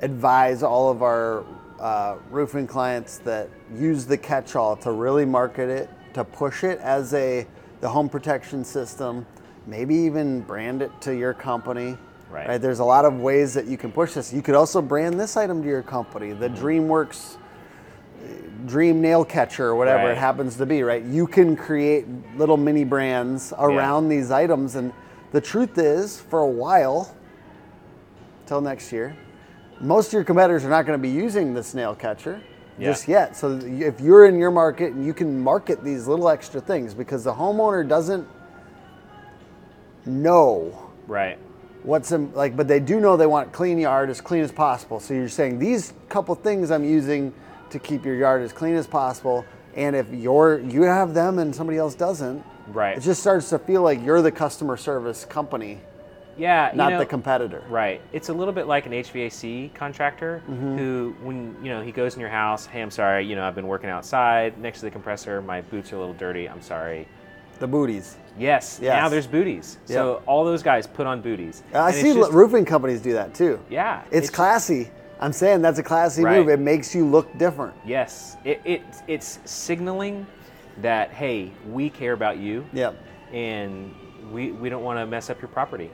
advise 0.00 0.62
all 0.62 0.90
of 0.90 1.02
our 1.02 1.44
uh, 1.80 2.16
roofing 2.30 2.66
clients 2.66 3.18
that 3.18 3.48
use 3.74 4.06
the 4.06 4.16
catch-all 4.16 4.76
to 4.76 4.92
really 4.92 5.24
market 5.24 5.68
it, 5.68 5.90
to 6.14 6.24
push 6.24 6.64
it 6.64 6.78
as 6.80 7.12
a 7.14 7.46
the 7.80 7.88
home 7.88 8.08
protection 8.08 8.64
system, 8.64 9.26
maybe 9.66 9.94
even 9.94 10.40
brand 10.40 10.80
it 10.82 10.90
to 11.02 11.14
your 11.14 11.34
company. 11.34 11.98
Right. 12.30 12.58
There's 12.58 12.78
a 12.80 12.84
lot 12.84 13.04
of 13.04 13.20
ways 13.20 13.54
that 13.54 13.66
you 13.66 13.76
can 13.76 13.92
push 13.92 14.14
this. 14.14 14.32
You 14.32 14.42
could 14.42 14.54
also 14.54 14.82
brand 14.82 15.20
this 15.20 15.36
item 15.36 15.62
to 15.62 15.68
your 15.68 15.82
company, 15.82 16.32
the 16.32 16.48
Mm-hmm. 16.48 16.64
DreamWorks 16.64 17.36
Dream 18.66 19.00
Nail 19.00 19.24
Catcher, 19.24 19.66
or 19.66 19.74
whatever 19.76 20.10
it 20.10 20.18
happens 20.18 20.56
to 20.56 20.66
be, 20.66 20.82
right? 20.82 21.04
You 21.04 21.26
can 21.26 21.54
create 21.54 22.06
little 22.36 22.56
mini 22.56 22.82
brands 22.84 23.52
around 23.56 24.08
these 24.08 24.30
items. 24.30 24.74
And 24.74 24.92
the 25.32 25.40
truth 25.40 25.78
is, 25.78 26.18
for 26.20 26.40
a 26.40 26.48
while, 26.48 27.14
till 28.46 28.60
next 28.60 28.90
year, 28.90 29.16
most 29.80 30.08
of 30.08 30.12
your 30.14 30.24
competitors 30.24 30.64
are 30.64 30.70
not 30.70 30.86
going 30.86 30.98
to 30.98 31.02
be 31.02 31.10
using 31.10 31.54
the 31.54 31.62
snail 31.62 31.94
catcher 31.94 32.40
Yeah. 32.78 32.88
just 32.90 33.08
yet. 33.08 33.36
So 33.36 33.58
if 33.62 34.00
you're 34.00 34.26
in 34.26 34.38
your 34.38 34.50
market 34.50 34.92
and 34.92 35.04
you 35.04 35.12
can 35.14 35.40
market 35.42 35.82
these 35.84 36.06
little 36.06 36.28
extra 36.28 36.60
things 36.60 36.94
because 36.94 37.24
the 37.24 37.32
homeowner 37.32 37.86
doesn't 37.86 38.26
know 40.04 40.72
Right. 41.06 41.38
what's 41.82 42.12
in, 42.12 42.32
like, 42.34 42.56
but 42.56 42.68
they 42.68 42.80
do 42.80 43.00
know 43.00 43.16
they 43.16 43.26
want 43.26 43.52
clean 43.52 43.78
yard 43.78 44.10
as 44.10 44.20
clean 44.20 44.42
as 44.42 44.52
possible. 44.52 45.00
So 45.00 45.14
you're 45.14 45.28
saying 45.28 45.58
these 45.58 45.92
couple 46.08 46.34
things 46.34 46.70
I'm 46.70 46.84
using 46.84 47.32
to 47.70 47.78
keep 47.78 48.04
your 48.04 48.14
yard 48.14 48.42
as 48.42 48.52
clean 48.52 48.74
as 48.76 48.86
possible. 48.86 49.44
And 49.74 49.94
if 49.96 50.06
you're 50.12 50.58
you 50.60 50.82
have 50.82 51.12
them 51.14 51.38
and 51.38 51.54
somebody 51.54 51.78
else 51.78 51.94
doesn't, 51.94 52.42
Right. 52.72 52.96
it 52.96 53.00
just 53.00 53.20
starts 53.20 53.50
to 53.50 53.58
feel 53.58 53.82
like 53.82 54.04
you're 54.04 54.22
the 54.22 54.32
customer 54.32 54.76
service 54.76 55.24
company, 55.24 55.80
Yeah. 56.36 56.70
you 56.70 56.76
not 56.76 56.92
know- 56.92 56.98
the 56.98 57.06
competitor. 57.06 57.62
Right. 57.68 58.00
It's 58.12 58.28
a 58.28 58.32
little 58.32 58.52
bit 58.54 58.66
like 58.66 58.86
an 58.86 58.92
HVAC 58.92 59.74
contractor 59.74 60.42
Mm-hmm. 60.48 60.76
who, 60.78 61.16
when 61.22 61.56
you 61.62 61.70
know 61.70 61.82
he 61.82 61.92
goes 61.92 62.14
in 62.14 62.20
your 62.20 62.28
house, 62.30 62.66
hey, 62.66 62.82
I'm 62.82 62.90
sorry, 62.90 63.24
you 63.26 63.36
know, 63.36 63.44
I've 63.44 63.54
been 63.54 63.66
working 63.68 63.90
outside 63.90 64.58
next 64.58 64.80
to 64.80 64.84
the 64.86 64.90
compressor. 64.90 65.40
My 65.42 65.60
boots 65.62 65.92
are 65.92 65.96
a 65.96 65.98
little 65.98 66.14
dirty. 66.14 66.48
I'm 66.48 66.62
sorry. 66.62 67.08
The 67.58 67.66
booties. 67.66 68.16
Yes. 68.38 68.78
Yes. 68.82 69.00
Now 69.00 69.08
there's 69.08 69.26
booties. 69.26 69.78
So 69.86 70.22
all 70.26 70.44
those 70.44 70.62
guys 70.62 70.86
put 70.86 71.06
on 71.06 71.22
booties. 71.22 71.62
I 71.72 71.90
see 71.90 72.12
just- 72.12 72.32
roofing 72.32 72.64
companies 72.66 73.00
do 73.00 73.14
that 73.14 73.34
too. 73.34 73.58
Yeah. 73.70 74.02
It's, 74.10 74.28
classy. 74.28 74.90
I'm 75.18 75.32
saying 75.32 75.62
that's 75.62 75.78
a 75.78 75.82
classy 75.82 76.22
move. 76.22 76.50
It 76.50 76.60
makes 76.60 76.94
you 76.94 77.06
look 77.06 77.38
different. 77.38 77.74
Yes. 77.86 78.36
It, 78.44 78.60
it 78.66 78.82
it's 79.08 79.38
signaling 79.46 80.26
that 80.82 81.10
hey, 81.12 81.50
we 81.70 81.88
care 81.88 82.12
about 82.12 82.36
you. 82.36 82.66
Yep. 82.74 82.94
And 83.32 83.94
we 84.30 84.52
we 84.52 84.68
don't 84.68 84.82
want 84.84 84.98
to 84.98 85.06
mess 85.06 85.30
up 85.30 85.40
your 85.40 85.48
property. 85.48 85.90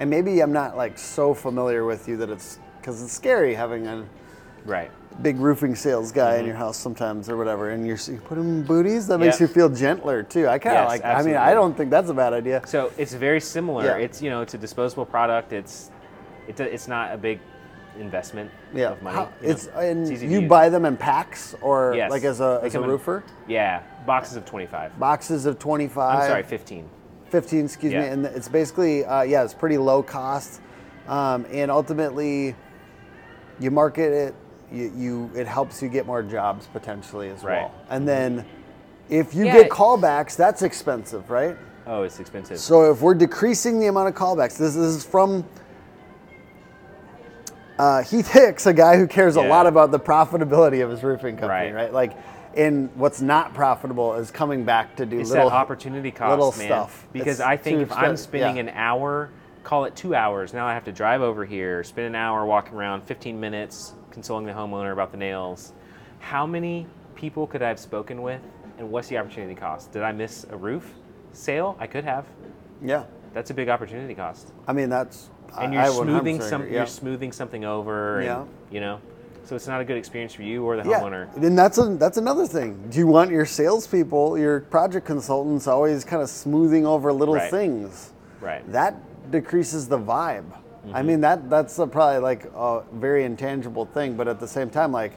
And 0.00 0.10
maybe 0.10 0.40
I'm 0.40 0.52
not 0.52 0.76
like 0.76 0.98
so 0.98 1.34
familiar 1.34 1.84
with 1.84 2.08
you 2.08 2.16
that 2.18 2.30
it's 2.30 2.58
because 2.80 3.02
it's 3.02 3.12
scary 3.12 3.54
having 3.54 3.86
a 3.86 4.04
Right. 4.66 4.90
big 5.22 5.38
roofing 5.38 5.74
sales 5.74 6.10
guy 6.10 6.36
in 6.36 6.46
your 6.46 6.54
house 6.56 6.76
sometimes 6.76 7.28
or 7.28 7.36
whatever, 7.36 7.70
and 7.70 7.86
you're 7.86 7.98
you 8.06 8.18
put 8.24 8.38
him 8.38 8.48
in 8.48 8.62
booties. 8.62 9.06
That 9.06 9.18
makes 9.18 9.36
Mm-hmm. 9.36 9.44
You 9.44 9.48
feel 9.48 9.68
gentler 9.68 10.22
too. 10.22 10.48
I 10.48 10.58
kind 10.58 10.76
of 10.78 10.82
Yes, 10.84 10.88
like. 10.88 11.04
I 11.04 11.22
mean. 11.22 11.36
I 11.36 11.52
don't 11.54 11.76
think 11.76 11.90
that's 11.90 12.08
a 12.10 12.14
bad 12.14 12.32
idea. 12.32 12.62
So 12.66 12.90
it's 12.98 13.12
very 13.14 13.40
similar. 13.40 13.84
Yeah. 13.84 13.96
It's 14.04 14.20
you 14.22 14.30
know 14.30 14.40
it's 14.40 14.54
a 14.54 14.58
disposable 14.58 15.04
product. 15.04 15.52
It's 15.52 15.90
it's 16.48 16.60
a, 16.60 16.64
it's 16.72 16.88
not 16.88 17.12
a 17.12 17.16
big 17.18 17.40
investment 17.98 18.50
Yeah, 18.74 18.90
of 18.90 19.02
money. 19.02 19.16
How- 19.16 19.28
you 19.40 19.46
know, 19.48 19.52
it's 19.54 19.66
and 19.68 20.06
to 20.06 20.26
you 20.26 20.48
buy 20.48 20.68
them 20.68 20.84
in 20.84 20.96
packs 20.96 21.54
or 21.62 21.94
Yes. 21.94 22.10
like 22.10 22.24
as 22.24 22.40
a 22.40 22.58
They 22.60 22.66
as 22.66 22.74
a 22.74 22.78
come 22.78 22.84
in- 22.84 22.90
roofer. 22.90 23.22
Yeah, 23.46 23.82
boxes 24.06 24.36
of 24.36 24.44
25. 24.44 24.98
Boxes 24.98 25.46
of 25.46 25.58
25. 25.60 26.18
I'm 26.22 26.28
sorry, 26.28 26.42
15. 26.42 26.88
15, 27.34 27.64
excuse 27.64 27.92
me, 27.92 27.98
and 28.06 28.24
it's 28.26 28.48
basically 28.48 29.04
uh, 29.04 29.22
yeah, 29.22 29.42
it's 29.42 29.54
pretty 29.54 29.76
low 29.76 30.04
cost, 30.04 30.60
um, 31.08 31.44
and 31.50 31.68
ultimately, 31.68 32.54
you 33.58 33.72
market 33.72 34.12
it, 34.12 34.34
you, 34.70 34.92
you 34.96 35.30
it 35.34 35.48
helps 35.48 35.82
you 35.82 35.88
get 35.88 36.06
more 36.06 36.22
jobs 36.22 36.68
potentially 36.72 37.30
as 37.30 37.42
Right. 37.42 37.62
well, 37.62 37.74
and 37.90 38.06
then 38.06 38.44
if 39.10 39.34
you 39.34 39.46
Yeah. 39.46 39.62
get 39.62 39.68
callbacks, 39.68 40.36
that's 40.36 40.62
expensive, 40.62 41.28
right? 41.28 41.56
Oh, 41.88 42.04
it's 42.04 42.20
expensive. 42.20 42.58
So 42.60 42.92
if 42.92 43.02
we're 43.02 43.14
decreasing 43.14 43.80
the 43.80 43.88
amount 43.88 44.08
of 44.10 44.14
callbacks, 44.14 44.56
this, 44.56 44.74
this 44.76 44.76
is 44.76 45.04
from 45.04 45.44
uh, 47.80 48.04
Heath 48.04 48.30
Hicks, 48.30 48.66
a 48.66 48.72
guy 48.72 48.96
who 48.96 49.08
cares 49.08 49.34
a 49.34 49.42
lot 49.42 49.66
about 49.66 49.90
the 49.90 49.98
profitability 49.98 50.84
of 50.84 50.90
his 50.90 51.02
roofing 51.02 51.36
company, 51.36 51.72
Right. 51.72 51.74
right? 51.74 51.92
Like, 51.92 52.12
and 52.56 52.94
what's 52.96 53.20
not 53.20 53.54
profitable 53.54 54.14
is 54.14 54.30
coming 54.30 54.64
back 54.64 54.96
to 54.96 55.06
do 55.06 55.20
it's 55.20 55.30
little 55.30 55.48
opportunity 55.50 56.10
cost, 56.10 56.30
little 56.30 56.52
man. 56.58 56.66
stuff. 56.68 57.06
Because 57.12 57.38
It's 57.38 57.40
I 57.40 57.56
think 57.56 57.80
if 57.82 57.92
I'm 57.92 58.16
spending 58.16 58.56
yeah. 58.56 58.72
an 58.72 58.78
hour, 58.78 59.30
call 59.62 59.84
it 59.84 59.96
two 59.96 60.14
hours, 60.14 60.52
now 60.52 60.66
I 60.66 60.74
have 60.74 60.84
to 60.84 60.92
drive 60.92 61.22
over 61.22 61.44
here, 61.44 61.82
spend 61.84 62.06
an 62.08 62.14
hour 62.14 62.44
walking 62.46 62.74
around, 62.74 63.02
15 63.02 63.38
minutes 63.38 63.94
consoling 64.10 64.46
the 64.46 64.52
homeowner 64.52 64.92
about 64.92 65.10
the 65.10 65.16
nails. 65.18 65.72
How 66.20 66.46
many 66.46 66.86
people 67.14 67.46
could 67.46 67.62
I 67.62 67.68
have 67.68 67.78
spoken 67.80 68.22
with, 68.22 68.40
and 68.78 68.90
what's 68.90 69.08
the 69.08 69.18
opportunity 69.18 69.54
cost? 69.54 69.92
Did 69.92 70.02
I 70.02 70.12
miss 70.12 70.44
a 70.50 70.56
roof 70.56 70.94
sale? 71.32 71.76
I 71.80 71.86
could 71.86 72.04
have. 72.04 72.26
Yeah. 72.82 73.04
that's 73.32 73.50
a 73.50 73.54
big 73.54 73.68
opportunity 73.68 74.14
cost. 74.14 74.52
I 74.68 74.72
mean, 74.72 74.88
that's 74.88 75.28
And 75.58 75.72
I- 75.72 75.72
you're 75.72 75.82
I 75.82 75.88
100% 75.88 76.04
smoothing 76.04 76.40
some, 76.40 76.62
agree, 76.62 76.74
you're 76.76 76.86
smoothing 76.86 77.32
something 77.32 77.64
over, 77.64 78.18
and, 78.18 78.26
Yeah. 78.26 78.44
you 78.70 78.80
know, 78.80 79.00
so 79.44 79.54
it's 79.56 79.66
not 79.66 79.80
a 79.80 79.84
good 79.84 79.96
experience 79.96 80.32
for 80.32 80.42
you 80.42 80.64
or 80.64 80.76
the 80.82 80.88
Yeah, 80.88 81.00
homeowner. 81.00 81.34
and 81.36 81.56
that's 81.58 81.78
a, 81.78 81.94
that's 81.96 82.16
another 82.16 82.46
thing. 82.46 82.82
Do 82.90 82.98
you 82.98 83.06
want 83.06 83.30
your 83.30 83.44
salespeople, 83.46 84.38
your 84.38 84.60
project 84.60 85.06
consultants, 85.06 85.66
always 85.66 86.04
kind 86.04 86.22
of 86.22 86.28
smoothing 86.28 86.86
over 86.86 87.12
little 87.12 87.34
Right. 87.34 87.50
things? 87.50 88.12
Right. 88.40 88.70
That 88.72 88.94
decreases 89.30 89.88
the 89.88 89.98
vibe. 89.98 90.44
I 90.52 90.88
Mm-hmm. 90.98 91.06
mean, 91.06 91.20
that 91.22 91.48
that's 91.48 91.78
a, 91.78 91.86
probably 91.86 92.18
like 92.20 92.44
a 92.54 92.82
very 92.92 93.24
intangible 93.24 93.86
thing, 93.86 94.16
but 94.16 94.28
at 94.28 94.38
the 94.38 94.46
same 94.48 94.68
time, 94.68 94.92
like 94.92 95.12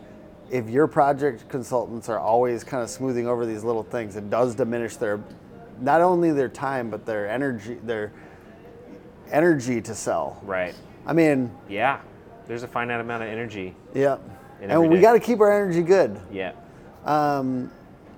if 0.50 0.70
your 0.70 0.88
project 0.88 1.50
consultants 1.50 2.08
are 2.08 2.20
always 2.20 2.64
kind 2.64 2.82
of 2.82 2.90
smoothing 2.90 3.28
over 3.28 3.46
these 3.46 3.66
little 3.66 3.84
things, 3.84 4.16
it 4.16 4.30
does 4.30 4.56
diminish 4.56 4.96
their 4.96 5.20
not 5.82 6.00
only 6.02 6.32
their 6.32 6.48
time 6.48 6.90
but 6.90 7.06
their 7.06 7.30
energy, 7.30 7.76
their 7.84 8.14
energy 9.30 9.82
to 9.82 9.94
sell. 9.94 10.40
Right. 10.44 10.74
I 11.06 11.14
mean, 11.14 11.52
Yeah. 11.68 12.00
There's 12.48 12.64
a 12.64 12.68
finite 12.68 13.00
amount 13.02 13.24
of 13.24 13.30
energy. 13.30 13.76
yeah, 13.94 14.18
And 14.62 14.90
we 14.90 15.00
got 15.00 15.14
to 15.14 15.20
keep 15.20 15.40
our 15.40 15.52
energy 15.52 15.82
good. 15.84 16.20
Yeah. 16.32 16.54
Um, 17.06 17.72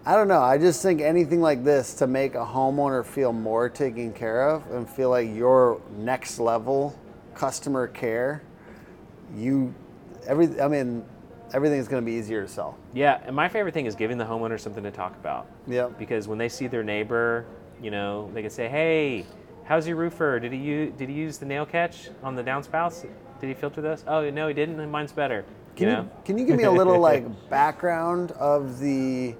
I 0.06 0.15
don't 0.15 0.28
know. 0.28 0.42
I 0.42 0.58
just 0.58 0.82
think 0.82 1.02
anything 1.02 1.42
like 1.42 1.63
this 1.63 1.94
to 1.96 2.08
make 2.08 2.36
a 2.36 2.46
homeowner 2.46 3.06
feel 3.06 3.34
more 3.34 3.70
taken 3.70 4.13
care 4.13 4.50
of 4.50 4.70
and 4.72 4.89
feel 4.89 5.10
like 5.10 5.30
your 5.36 5.82
next 5.98 6.39
level 6.39 6.98
customer 7.36 7.88
care, 7.88 8.42
you, 9.36 9.74
every, 10.26 10.60
I 10.62 10.68
mean, 10.68 11.04
everything's 11.54 11.88
going 11.88 12.02
to 12.04 12.06
be 12.06 12.13
easier 12.18 12.42
to 12.44 12.48
sell. 12.48 12.78
Yeah. 12.94 13.20
And 13.26 13.36
my 13.36 13.50
favorite 13.50 13.74
thing 13.74 13.86
is 13.86 13.96
giving 13.96 14.18
the 14.18 14.26
homeowner 14.26 14.60
something 14.60 14.84
to 14.84 14.92
talk 14.92 15.15
about. 15.15 15.48
Yep. 15.68 16.00
Because 16.00 16.28
when 16.28 16.38
they 16.38 16.50
see 16.50 16.68
their 16.68 16.84
neighbor, 16.84 17.46
you 17.82 17.92
know, 17.92 18.30
they 18.34 18.42
can 18.42 18.52
say, 18.52 18.68
"Hey, 18.68 19.26
how's 19.63 19.88
your 19.88 19.96
roofer? 19.98 20.39
Did 20.39 20.52
he 20.52 20.58
use, 20.58 20.94
did 20.98 21.10
he 21.10 21.15
use 21.15 21.38
the 21.38 21.46
nail 21.46 21.65
catch 21.65 22.10
on 22.24 22.36
the 22.36 22.44
downspouts? 22.44 23.06
Did 23.39 23.47
he 23.47 23.54
filter 23.54 23.82
those? 23.82 24.04
Oh 24.08 24.30
no, 24.30 24.47
he 24.47 24.54
didn't. 24.54 24.89
Mine's 24.89 25.12
better." 25.12 25.45
Can 25.75 25.88
you 25.88 25.95
you, 25.95 26.10
can 26.25 26.38
you 26.38 26.45
give 26.45 26.58
me 26.58 26.65
a 26.65 26.71
little 26.71 26.99
like 27.10 27.49
background 27.49 28.32
of 28.34 28.80
the 28.80 29.36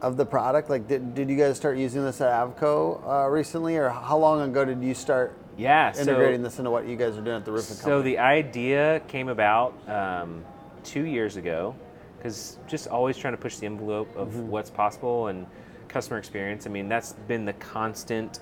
of 0.00 0.16
the 0.16 0.26
product? 0.26 0.70
Like, 0.70 0.86
did, 0.86 1.14
did 1.14 1.30
you 1.30 1.36
guys 1.36 1.56
start 1.56 1.76
using 1.78 2.04
this 2.04 2.20
at 2.20 2.32
Avco 2.32 3.02
uh, 3.06 3.28
recently, 3.28 3.76
or 3.76 3.88
how 3.88 4.18
long 4.18 4.40
ago 4.42 4.64
did 4.64 4.82
you 4.82 4.94
start 4.94 5.36
yeah. 5.56 5.92
So, 5.92 6.02
integrating 6.02 6.42
this 6.42 6.58
into 6.58 6.70
what 6.70 6.86
you 6.86 6.96
guys 6.96 7.16
are 7.16 7.22
doing 7.22 7.36
at 7.36 7.44
the 7.44 7.52
roofing 7.52 7.76
company? 7.76 7.84
So 7.84 7.96
company? 7.96 8.12
the 8.12 8.18
idea 8.18 9.02
came 9.08 9.28
about 9.28 9.88
um, 9.88 10.44
two 10.84 11.04
years 11.04 11.36
ago, 11.36 11.74
because 12.16 12.58
just 12.68 12.86
always 12.88 13.16
trying 13.16 13.34
to 13.34 13.40
push 13.40 13.56
the 13.56 13.66
envelope 13.66 14.14
of 14.16 14.28
Mm-hmm. 14.28 14.48
what's 14.48 14.70
possible 14.70 15.28
and 15.28 15.46
customer 15.88 16.18
experience. 16.18 16.66
I 16.66 16.70
mean, 16.70 16.88
that's 16.88 17.14
been 17.26 17.44
the 17.44 17.54
constant 17.54 18.40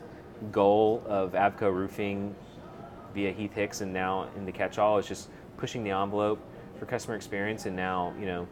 goal 0.53 1.03
of 1.07 1.33
Avco 1.33 1.73
Roofing 1.73 2.35
via 3.17 3.33
Heath 3.33 3.55
Hicks 3.55 3.81
and 3.81 3.93
now 3.95 4.29
in 4.37 4.45
the 4.45 4.53
catch-all 4.53 4.99
is 4.99 5.07
just 5.09 5.31
pushing 5.57 5.83
the 5.83 5.91
envelope 5.91 6.39
for 6.79 6.85
customer 6.85 7.17
experience. 7.17 7.65
And 7.65 7.75
now, 7.75 8.13
you 8.21 8.27
know, 8.27 8.47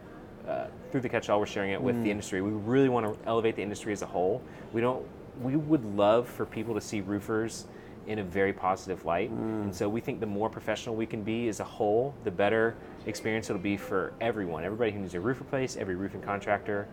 uh, 0.48 0.66
through 0.90 1.02
the 1.02 1.08
catch-all, 1.08 1.38
we're 1.38 1.44
sharing 1.46 1.70
it 1.72 1.80
with 1.80 1.96
Mm. 1.96 2.04
the 2.04 2.10
industry. 2.10 2.40
We 2.40 2.50
really 2.50 2.88
want 2.88 3.04
to 3.06 3.28
elevate 3.28 3.56
the 3.56 3.62
industry 3.62 3.92
as 3.92 4.00
a 4.02 4.06
whole. 4.06 4.40
We 4.72 4.80
don't. 4.80 5.06
We 5.42 5.56
would 5.56 5.84
love 5.96 6.28
for 6.28 6.46
people 6.46 6.74
to 6.74 6.80
see 6.80 7.00
roofers 7.02 7.66
in 8.06 8.20
a 8.20 8.22
very 8.22 8.52
positive 8.52 9.04
light. 9.04 9.30
Mm. 9.30 9.64
And 9.64 9.74
so 9.74 9.88
we 9.88 10.00
think 10.00 10.20
the 10.20 10.26
more 10.26 10.48
professional 10.48 10.94
we 10.94 11.06
can 11.06 11.22
be 11.22 11.48
as 11.48 11.60
a 11.60 11.64
whole, 11.64 12.14
the 12.24 12.30
better 12.30 12.74
experience 13.06 13.50
it'll 13.50 13.60
be 13.60 13.76
for 13.76 14.12
everyone. 14.20 14.64
Everybody 14.64 14.92
who 14.92 15.00
needs 15.00 15.14
a 15.14 15.20
roof 15.20 15.40
replaced, 15.40 15.76
every 15.76 15.94
roofing 15.96 16.22
contractor. 16.22 16.86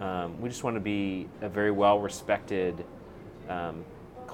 Um, 0.00 0.38
we 0.40 0.48
just 0.50 0.64
want 0.64 0.74
to 0.76 0.80
be 0.80 1.28
a 1.40 1.48
very 1.48 1.70
well-respected 1.70 2.84
um, 3.48 3.84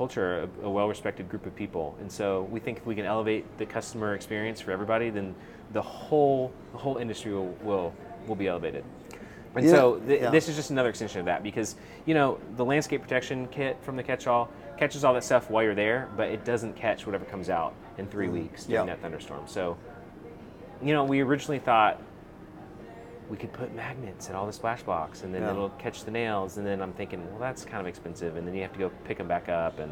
culture, 0.03 0.49
a, 0.62 0.67
a 0.67 0.71
well-respected 0.71 1.29
group 1.29 1.47
of 1.47 1.55
people. 1.55 1.97
And 2.01 2.11
so 2.11 2.49
we 2.51 2.59
think 2.59 2.79
if 2.79 2.87
we 2.87 2.97
can 2.97 3.05
elevate 3.05 3.45
the 3.59 3.67
customer 3.67 4.15
experience 4.15 4.61
for 4.61 4.73
everybody, 4.73 5.11
then 5.11 5.35
the 5.73 5.83
whole 5.83 6.53
the 6.73 6.79
whole 6.79 6.97
industry 6.97 7.33
will 7.33 7.55
will, 7.62 7.95
will 8.27 8.35
be 8.35 8.49
elevated. 8.49 8.85
And 9.55 9.65
Yeah, 9.65 9.73
so 9.73 9.99
th- 10.01 10.23
yeah. 10.23 10.31
this 10.31 10.49
is 10.49 10.57
just 10.57 10.71
another 10.71 10.88
extension 10.88 11.21
of 11.21 11.27
that 11.27 11.43
because 11.43 11.77
you 12.05 12.15
know 12.15 12.38
the 12.57 12.65
landscape 12.65 13.01
protection 13.01 13.47
kit 13.49 13.77
from 13.83 13.95
the 13.97 14.03
catch-all 14.03 14.49
catches 14.77 15.05
all 15.05 15.15
that 15.15 15.25
stuff 15.25 15.51
while 15.51 15.62
you're 15.62 15.81
there, 15.87 16.09
but 16.17 16.29
it 16.31 16.45
doesn't 16.45 16.75
catch 16.75 17.07
whatever 17.07 17.25
comes 17.27 17.49
out 17.49 17.73
in 17.99 18.07
three 18.09 18.27
mm-hmm. 18.27 18.51
weeks 18.51 18.65
during. 18.65 18.88
Yeah. 18.88 18.95
that 18.95 19.03
thunderstorm. 19.03 19.45
So 19.47 19.77
you 20.83 20.93
know 20.95 21.05
we 21.05 21.21
originally 21.21 21.61
thought 21.61 22.01
we 23.33 23.38
could 23.38 23.53
put 23.55 23.75
magnets 23.75 24.29
at 24.29 24.35
all 24.37 24.45
the 24.47 24.53
splash 24.53 24.83
blocks 24.83 25.23
and 25.23 25.35
then 25.35 25.40
Yeah. 25.40 25.53
it'll 25.53 25.71
catch 25.71 26.05
the 26.05 26.11
nails 26.11 26.59
and 26.59 26.66
then 26.66 26.83
i'm 26.83 26.92
thinking 26.92 27.27
well 27.31 27.40
that's 27.40 27.64
kind 27.64 27.81
of 27.81 27.87
expensive 27.87 28.37
and 28.37 28.47
then 28.47 28.55
you 28.55 28.61
have 28.61 28.75
to 28.75 28.79
go 28.79 28.90
pick 29.05 29.16
them 29.16 29.27
back 29.27 29.49
up 29.49 29.79
and 29.79 29.90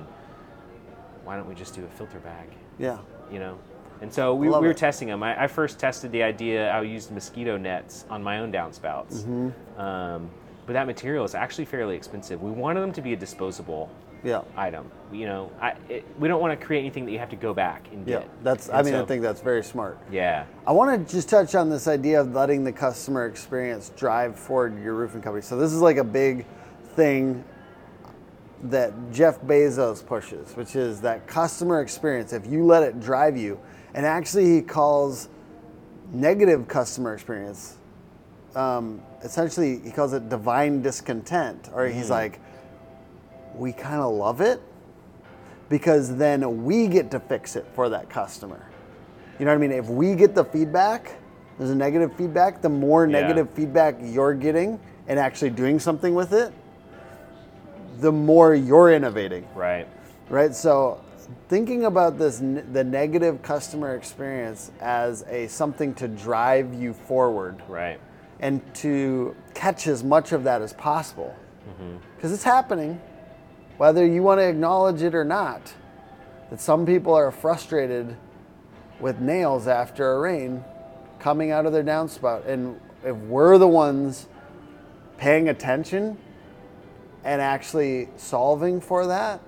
why 1.25 1.37
don't 1.37 1.49
we 1.49 1.55
just 1.55 1.75
do 1.75 1.83
a 1.83 1.89
filter 1.89 2.19
bag 2.19 2.49
yeah. 2.79 2.99
you 3.33 3.39
know 3.39 3.59
and 4.03 4.13
so 4.13 4.35
we, 4.35 4.49
we 4.51 4.53
were 4.59 4.71
it. 4.73 4.77
testing 4.77 5.09
them 5.09 5.23
I, 5.23 5.45
I 5.45 5.47
first 5.47 5.79
tested 5.79 6.13
the 6.13 6.23
idea 6.23 6.71
i 6.71 6.83
used 6.83 7.11
mosquito 7.13 7.57
nets 7.57 8.05
on 8.11 8.23
my 8.23 8.41
own 8.41 8.53
downspouts 8.53 9.23
Mm-hmm. 9.25 9.81
um, 9.81 10.31
but 10.67 10.75
that 10.75 10.87
material 10.87 11.25
is 11.25 11.35
actually 11.35 11.65
fairly 11.65 11.97
expensive 11.97 12.43
we 12.43 12.51
wanted 12.51 12.81
them 12.81 12.93
to 12.93 13.01
be 13.01 13.15
a 13.15 13.17
disposable 13.17 13.91
Yeah. 14.23 14.43
item 14.57 14.91
you 15.13 15.27
know 15.27 15.51
I, 15.61 15.75
it, 15.89 16.05
we 16.19 16.29
don't 16.29 16.41
want 16.41 16.59
to 16.59 16.67
create 16.67 16.81
anything 16.81 17.05
that 17.07 17.13
you 17.13 17.19
have 17.19 17.31
to 17.31 17.37
go 17.37 17.53
back 17.55 17.87
and 17.93 18.07
Yeah. 18.07 18.21
get 18.21 18.45
That's, 18.45 18.69
I 18.69 18.79
And 18.79 18.87
mean, 18.87 18.95
I 18.97 19.05
think 19.05 19.23
that's 19.23 19.41
very 19.41 19.65
smart. 19.65 19.99
yeah 20.11 20.45
I 20.67 20.73
want 20.73 21.07
to 21.07 21.13
just 21.13 21.29
touch 21.29 21.55
on 21.55 21.69
this 21.71 21.89
idea 21.89 22.21
of 22.21 22.33
letting 22.33 22.65
the 22.65 22.73
customer 22.73 23.27
experience 23.27 23.91
drive 23.97 24.39
forward 24.39 24.81
your 24.83 24.95
roofing 24.95 25.23
company. 25.23 25.43
So 25.43 25.57
this 25.57 25.73
is 25.73 25.81
like 25.81 25.97
a 25.97 26.05
big 26.05 26.47
thing 26.95 27.45
that 28.65 28.93
Jeff 29.11 29.41
Bezos 29.41 30.05
pushes, 30.05 30.55
which 30.55 30.77
is 30.77 31.01
that 31.01 31.27
customer 31.27 31.81
experience. 31.81 32.33
If 32.35 32.47
you 32.47 32.65
let 32.65 32.83
it 32.83 33.01
drive 33.01 33.37
you, 33.37 33.59
and 33.95 34.05
actually 34.05 34.55
he 34.55 34.61
calls 34.61 35.29
negative 36.13 36.69
customer 36.69 37.15
experience, 37.15 37.79
um, 38.55 39.01
essentially 39.23 39.79
he 39.79 39.91
calls 39.91 40.13
it 40.13 40.29
divine 40.29 40.83
discontent, 40.83 41.71
or 41.73 41.87
he's 41.87 42.11
like, 42.11 42.39
we 43.61 43.73
kind 43.73 44.01
of 44.01 44.13
love 44.13 44.41
it 44.41 44.61
because 45.69 46.17
then 46.17 46.65
we 46.65 46.89
get 46.89 47.11
to 47.13 47.21
fix 47.21 47.55
it 47.55 47.67
for 47.75 47.89
that 47.91 48.09
customer. 48.09 48.67
You 49.39 49.45
know 49.45 49.53
what 49.53 49.59
I 49.59 49.69
mean? 49.69 49.73
If 49.73 49.89
we 49.89 50.15
get 50.15 50.35
the 50.35 50.45
feedback, 50.45 51.13
there's 51.59 51.71
a 51.71 51.75
negative 51.75 52.15
feedback, 52.17 52.63
the 52.63 52.69
more 52.69 53.07
Yeah. 53.07 53.21
negative 53.21 53.51
feedback 53.51 53.97
you're 54.03 54.35
getting 54.35 54.81
and 55.07 55.19
actually 55.19 55.51
doing 55.51 55.79
something 55.79 56.15
with 56.15 56.33
it, 56.33 56.53
the 58.01 58.11
more 58.11 58.55
you're 58.55 58.91
innovating, 58.93 59.47
right 59.55 59.87
right? 60.31 60.55
So 60.55 61.01
thinking 61.49 61.85
about 61.85 62.19
this 62.19 62.39
the 62.39 62.85
negative 62.85 63.43
customer 63.43 63.95
experience 63.95 64.71
as 64.81 65.23
a 65.29 65.49
something 65.49 65.93
to 65.95 66.09
drive 66.09 66.73
you 66.73 66.93
forward 66.93 67.63
right 67.69 68.01
and 68.41 68.63
to 68.75 69.35
catch 69.55 69.87
as 69.87 70.03
much 70.03 70.33
of 70.33 70.45
that 70.45 70.63
as 70.63 70.73
possible. 70.73 71.35
Mm-hmm. 71.69 71.97
Because 72.17 72.33
it's 72.33 72.43
happening, 72.45 72.99
whether 73.81 74.05
you 74.05 74.23
want 74.23 74.39
to 74.39 74.47
acknowledge 74.47 75.01
it 75.01 75.15
or 75.15 75.25
not, 75.25 75.73
that 76.51 76.61
some 76.61 76.85
people 76.85 77.15
are 77.15 77.31
frustrated 77.31 78.15
with 79.01 79.19
nails 79.21 79.67
after 79.67 80.13
a 80.13 80.21
rain 80.21 80.63
coming 81.19 81.51
out 81.51 81.65
of 81.65 81.73
their 81.73 81.83
downspout. 81.83 82.47
And 82.47 82.79
if 83.03 83.17
we're 83.17 83.57
the 83.57 83.67
ones 83.67 84.29
paying 85.17 85.49
attention 85.49 86.19
and 87.25 87.41
actually 87.41 88.11
solving 88.19 88.83
for 88.83 89.07
that, 89.07 89.41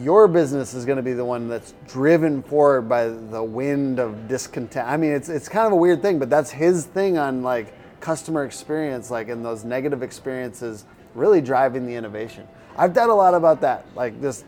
your 0.00 0.28
business 0.28 0.74
is 0.74 0.84
going 0.84 0.98
to 0.98 1.02
be 1.02 1.14
the 1.14 1.24
one 1.24 1.48
that's 1.48 1.74
driven 1.88 2.40
forward 2.44 2.82
by 2.82 3.08
the 3.08 3.42
wind 3.42 3.98
of 3.98 4.28
discontent. 4.28 4.86
I 4.86 4.96
mean, 4.96 5.10
it's 5.10 5.28
it's 5.28 5.48
kind 5.48 5.66
of 5.66 5.72
a 5.72 5.76
weird 5.76 6.02
thing, 6.02 6.20
but 6.20 6.30
that's 6.30 6.52
his 6.52 6.86
thing 6.86 7.18
on 7.18 7.42
like 7.42 7.74
customer 8.02 8.44
experience, 8.44 9.10
like 9.10 9.28
in 9.28 9.42
those 9.42 9.64
negative 9.64 10.02
experiences, 10.02 10.84
really 11.14 11.40
driving 11.40 11.86
the 11.86 11.94
innovation. 11.94 12.46
I've 12.76 12.92
done 12.92 13.08
a 13.08 13.14
lot 13.14 13.34
about 13.34 13.62
that, 13.62 13.86
like 13.94 14.20
this. 14.20 14.44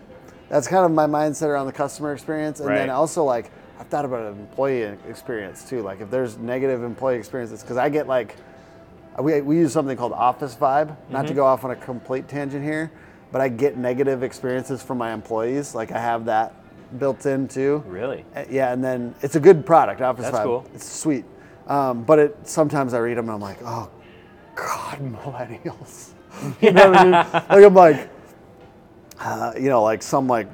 That's 0.51 0.69
kind 0.69 0.85
of 0.85 0.91
my 0.91 1.07
mindset 1.07 1.47
around 1.47 1.67
the 1.67 1.73
customer 1.73 2.13
experience, 2.13 2.61
and 2.61 2.69
then 2.69 2.91
also 2.91 3.25
like 3.25 3.51
I've 3.79 3.87
thought 3.87 4.05
about 4.05 4.33
an 4.33 4.39
employee 4.39 4.83
experience 5.09 5.69
too. 5.69 5.81
Like 5.83 6.01
if 6.01 6.11
there's 6.11 6.37
negative 6.37 6.83
employee 6.83 7.17
experiences, 7.17 7.63
because 7.63 7.79
I 7.79 7.89
get 7.89 8.07
like 8.07 8.37
we, 9.19 9.41
we 9.41 9.57
use 9.57 9.73
something 9.73 9.97
called 9.97 10.13
Office 10.13 10.55
Vibe. 10.55 10.97
Not 11.09 11.27
to 11.29 11.35
go 11.35 11.47
off 11.47 11.65
on 11.65 11.71
a 11.71 11.77
complete 11.77 12.29
tangent 12.29 12.65
here, 12.65 12.91
but 13.33 13.41
I 13.41 13.49
get 13.49 13.77
negative 13.77 14.23
experiences 14.23 14.83
from 14.83 14.99
my 14.99 15.13
employees. 15.13 15.75
Like 15.75 15.93
I 15.93 16.01
have 16.01 16.27
that 16.27 16.55
built 16.99 17.27
in 17.27 17.49
too. 17.49 17.83
really 17.87 18.25
Uh, 18.37 18.45
Yeah, 18.51 18.73
and 18.73 18.83
then 18.83 19.15
it's 19.23 19.37
a 19.37 19.41
good 19.41 19.65
product, 19.65 20.01
Office 20.01 20.25
That's 20.27 20.39
Vibe. 20.39 20.45
cool. 20.45 20.67
It's 20.75 20.91
sweet. 20.91 21.25
Um, 21.67 22.03
but 22.05 22.19
it 22.19 22.37
sometimes 22.47 22.95
I 22.95 22.99
read 22.99 23.17
them 23.17 23.27
and 23.27 23.35
I'm 23.35 23.41
like, 23.41 23.59
oh, 23.65 23.91
God, 24.55 24.99
millennials. 25.01 26.11
you 26.61 26.73
know 26.73 26.91
what 26.91 26.99
I 26.99 27.05
mean? 27.05 27.13
Like 27.49 27.65
I'm 27.65 27.75
like, 27.75 28.11
uh, 29.21 29.53
you 29.57 29.69
know, 29.69 29.83
like 29.83 30.03
some 30.03 30.27
like 30.27 30.49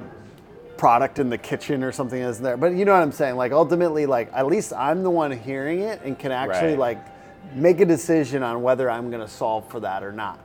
product 0.77 1.19
in 1.19 1.29
the 1.29 1.37
kitchen 1.37 1.83
or 1.83 1.91
something 1.91 2.21
is 2.21 2.39
there. 2.39 2.57
But 2.57 2.73
you 2.73 2.85
know 2.85 2.93
what 2.93 3.01
I'm 3.01 3.11
saying? 3.11 3.35
Like 3.35 3.51
ultimately, 3.51 4.05
like 4.05 4.29
at 4.33 4.47
least 4.47 4.73
I'm 4.73 5.03
the 5.03 5.09
one 5.09 5.31
hearing 5.31 5.79
it 5.81 6.01
and 6.03 6.17
can 6.17 6.31
actually 6.31 6.71
Right. 6.75 6.97
like 6.97 7.55
make 7.55 7.81
a 7.81 7.85
decision 7.85 8.43
on 8.43 8.61
whether 8.61 8.89
I'm 8.89 9.09
going 9.09 9.21
to 9.21 9.27
solve 9.27 9.67
for 9.69 9.79
that 9.81 10.03
or 10.03 10.11
not. 10.11 10.39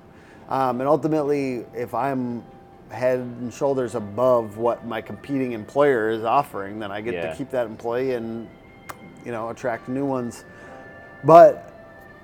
Um, 0.49 0.81
and 0.81 0.89
ultimately, 0.89 1.65
if 1.75 1.95
I'm 1.95 2.43
head 2.91 3.19
and 3.19 3.53
shoulders 3.53 3.95
above 3.95 4.59
what 4.59 4.87
my 4.87 5.01
competing 5.01 5.53
employer 5.53 6.11
is 6.11 6.23
offering, 6.25 6.79
then 6.79 6.91
I 6.93 7.01
get 7.01 7.15
Yeah. 7.15 7.31
to 7.31 7.37
keep 7.37 7.51
that 7.51 7.67
employee 7.67 8.13
and 8.15 8.49
you 9.27 9.33
know 9.33 9.51
attract 9.51 9.89
new 9.89 10.07
ones. 10.07 10.45
But 11.25 11.75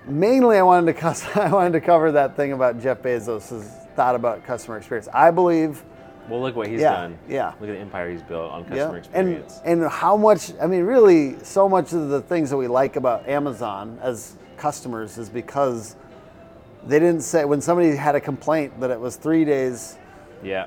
mainly, 0.06 0.56
I 0.56 0.62
wanted 0.62 0.96
to 0.96 1.30
I 1.42 1.52
wanted 1.52 1.72
to 1.72 1.80
cover 1.80 2.12
that 2.12 2.36
thing 2.36 2.52
about 2.52 2.80
Jeff 2.80 3.02
Bezos' 3.02 3.64
thought 3.94 4.14
about 4.14 4.46
customer 4.46 4.78
experience. 4.78 5.08
I 5.12 5.30
believe. 5.30 5.82
Well, 6.28 6.40
look 6.40 6.54
what 6.54 6.68
he's 6.68 6.80
Yeah, 6.80 6.92
done. 6.92 7.18
yeah. 7.28 7.52
Look 7.60 7.68
at 7.68 7.74
the 7.74 7.78
empire 7.78 8.08
he's 8.08 8.22
built 8.22 8.52
on 8.52 8.62
Yeah, 8.62 8.68
customer 8.68 9.02
and 9.12 9.28
experience. 9.28 9.60
and 9.64 9.84
how 9.90 10.16
much 10.16 10.52
I 10.62 10.68
mean, 10.68 10.84
really, 10.84 11.36
so 11.42 11.68
much 11.68 11.92
of 11.92 12.10
the 12.10 12.22
things 12.22 12.48
that 12.50 12.56
we 12.56 12.68
like 12.68 12.94
about 12.94 13.28
Amazon 13.28 13.98
as 14.00 14.36
customers 14.56 15.18
is 15.18 15.28
because 15.28 15.96
they 16.86 17.00
didn't 17.00 17.22
say 17.22 17.44
when 17.44 17.60
somebody 17.60 17.96
had 17.96 18.14
a 18.14 18.20
complaint 18.20 18.78
that 18.80 18.90
it 18.92 19.00
was 19.00 19.16
three 19.16 19.44
days 19.44 19.98
yeah. 20.44 20.66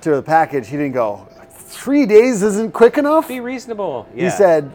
to 0.00 0.12
the 0.12 0.22
package, 0.22 0.68
he 0.68 0.78
didn't 0.78 0.92
go 0.92 1.28
three 1.72 2.06
days 2.06 2.42
isn't 2.42 2.72
quick 2.72 2.98
enough. 2.98 3.28
Be 3.28 3.40
reasonable. 3.40 4.06
Yeah. 4.14 4.24
He 4.24 4.30
said, 4.30 4.70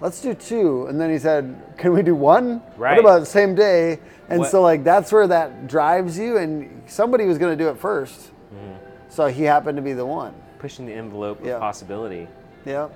let's 0.00 0.20
do 0.20 0.34
two, 0.34 0.86
and 0.86 1.00
then 1.00 1.10
he 1.10 1.18
said, 1.18 1.54
can 1.76 1.92
we 1.92 2.02
do 2.02 2.14
one? 2.14 2.62
Right. 2.76 2.92
What 2.96 3.00
about 3.00 3.18
the 3.20 3.26
same 3.26 3.54
day? 3.54 3.98
And 4.28 4.40
What- 4.40 4.50
so 4.50 4.62
like 4.62 4.84
that's 4.84 5.12
where 5.12 5.26
that 5.26 5.66
drives 5.66 6.18
you, 6.18 6.38
and 6.38 6.82
somebody 6.86 7.26
was 7.26 7.38
going 7.38 7.56
to 7.56 7.62
do 7.64 7.68
it 7.70 7.78
1st 7.80 8.28
Mm-hmm. 8.52 8.74
so 9.08 9.26
he 9.28 9.44
happened 9.44 9.76
to 9.76 9.82
be 9.82 9.92
the 9.92 10.04
one. 10.06 10.34
pushing 10.58 10.84
the 10.86 10.92
envelope 10.92 11.38
Yeah. 11.44 11.52
of 11.54 11.60
possibility. 11.60 12.28
Yeah. 12.66 12.88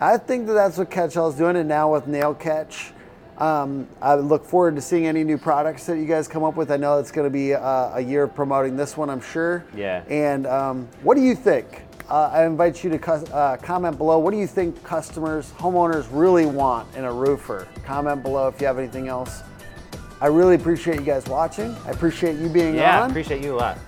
I 0.00 0.16
think 0.16 0.46
that 0.46 0.54
that's 0.54 0.78
what 0.78 0.88
Catchall 0.90 1.28
is 1.28 1.34
doing, 1.36 1.56
and 1.56 1.68
now 1.68 1.92
with 1.92 2.06
Nail 2.06 2.32
Catch, 2.34 2.92
um, 3.38 3.86
I 4.00 4.14
look 4.14 4.44
forward 4.44 4.74
to 4.76 4.80
seeing 4.80 5.06
any 5.06 5.22
new 5.24 5.36
products 5.36 5.84
that 5.86 5.98
you 5.98 6.06
guys 6.06 6.28
come 6.28 6.44
up 6.44 6.56
with. 6.56 6.70
I 6.70 6.76
know 6.78 6.98
it's 6.98 7.10
going 7.12 7.26
to 7.26 7.30
be 7.30 7.54
uh, 7.54 7.90
a 7.96 8.00
year 8.00 8.22
of 8.24 8.34
promoting 8.34 8.76
this 8.76 8.96
one, 8.96 9.10
I'm 9.10 9.20
sure. 9.20 9.64
Yeah. 9.76 10.02
And 10.08 10.46
um, 10.46 10.88
what 11.02 11.16
do 11.16 11.22
you 11.22 11.34
think? 11.34 11.82
Uh, 12.12 12.28
I 12.30 12.44
invite 12.44 12.84
you 12.84 12.90
to 12.90 13.12
uh, 13.34 13.56
comment 13.56 13.96
below. 13.96 14.18
What 14.18 14.32
do 14.32 14.36
you 14.36 14.46
think 14.46 14.84
customers, 14.84 15.50
homeowners 15.52 16.06
really 16.10 16.44
want 16.44 16.94
in 16.94 17.04
a 17.04 17.12
roofer? 17.12 17.66
Comment 17.86 18.22
below 18.22 18.48
if 18.48 18.60
you 18.60 18.66
have 18.66 18.78
anything 18.78 19.08
else. 19.08 19.40
I 20.20 20.26
really 20.26 20.54
appreciate 20.54 20.96
you 20.96 21.06
guys 21.06 21.24
watching. 21.24 21.74
I 21.86 21.90
appreciate 21.90 22.36
you 22.36 22.50
being 22.50 22.68
on. 22.68 22.74
Yeah, 22.74 23.02
on. 23.04 23.10
appreciate 23.10 23.42
you 23.42 23.54
a 23.54 23.56
lot. 23.56 23.78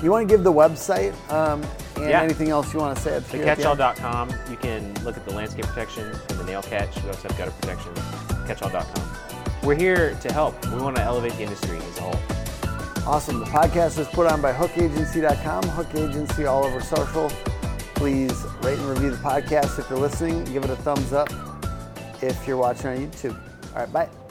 you 0.00 0.12
want 0.12 0.28
to 0.28 0.32
give 0.32 0.44
the 0.44 0.52
website 0.52 1.12
um, 1.32 1.60
and 1.96 2.08
Yeah. 2.08 2.22
anything 2.22 2.50
else 2.50 2.72
you 2.72 2.78
want 2.78 2.96
to 2.96 3.02
say? 3.02 3.16
at 3.16 3.28
the 3.28 3.38
here 3.38 3.46
at? 3.46 3.58
Thecatchall.com. 3.58 4.30
You 4.48 4.56
can 4.58 4.94
look 5.02 5.16
at 5.16 5.24
the 5.24 5.34
landscape 5.34 5.64
protection 5.66 6.06
and 6.06 6.38
the 6.38 6.44
nail 6.44 6.62
catch. 6.62 6.94
We 7.02 7.08
also 7.08 7.26
have 7.26 7.36
gutter 7.36 7.50
protection. 7.50 7.92
Catchall.com. 8.46 9.18
We're 9.64 9.74
here 9.74 10.14
to 10.20 10.32
help. 10.32 10.54
We 10.66 10.80
want 10.80 10.94
to 10.96 11.02
elevate 11.02 11.32
the 11.32 11.42
industry 11.42 11.78
as 11.78 11.98
a 11.98 12.02
whole. 12.02 13.12
Awesome. 13.12 13.40
The 13.40 13.46
podcast 13.46 13.98
is 13.98 14.06
put 14.06 14.28
on 14.28 14.40
by 14.40 14.52
hookagency.com, 14.52 15.64
Hook 15.64 15.92
Agency 15.96 16.44
all 16.44 16.64
over 16.64 16.80
social. 16.80 17.28
Please 18.02 18.44
rate 18.62 18.80
and 18.80 18.88
review 18.88 19.10
the 19.10 19.16
podcast 19.18 19.78
if 19.78 19.88
you're 19.88 19.96
listening. 19.96 20.42
Give 20.46 20.64
it 20.64 20.70
a 20.70 20.74
thumbs 20.74 21.12
up 21.12 21.28
if 22.20 22.48
you're 22.48 22.56
watching 22.56 22.88
on 22.88 22.96
YouTube. 22.96 23.40
All 23.76 23.82
right, 23.84 23.92
bye. 23.92 24.21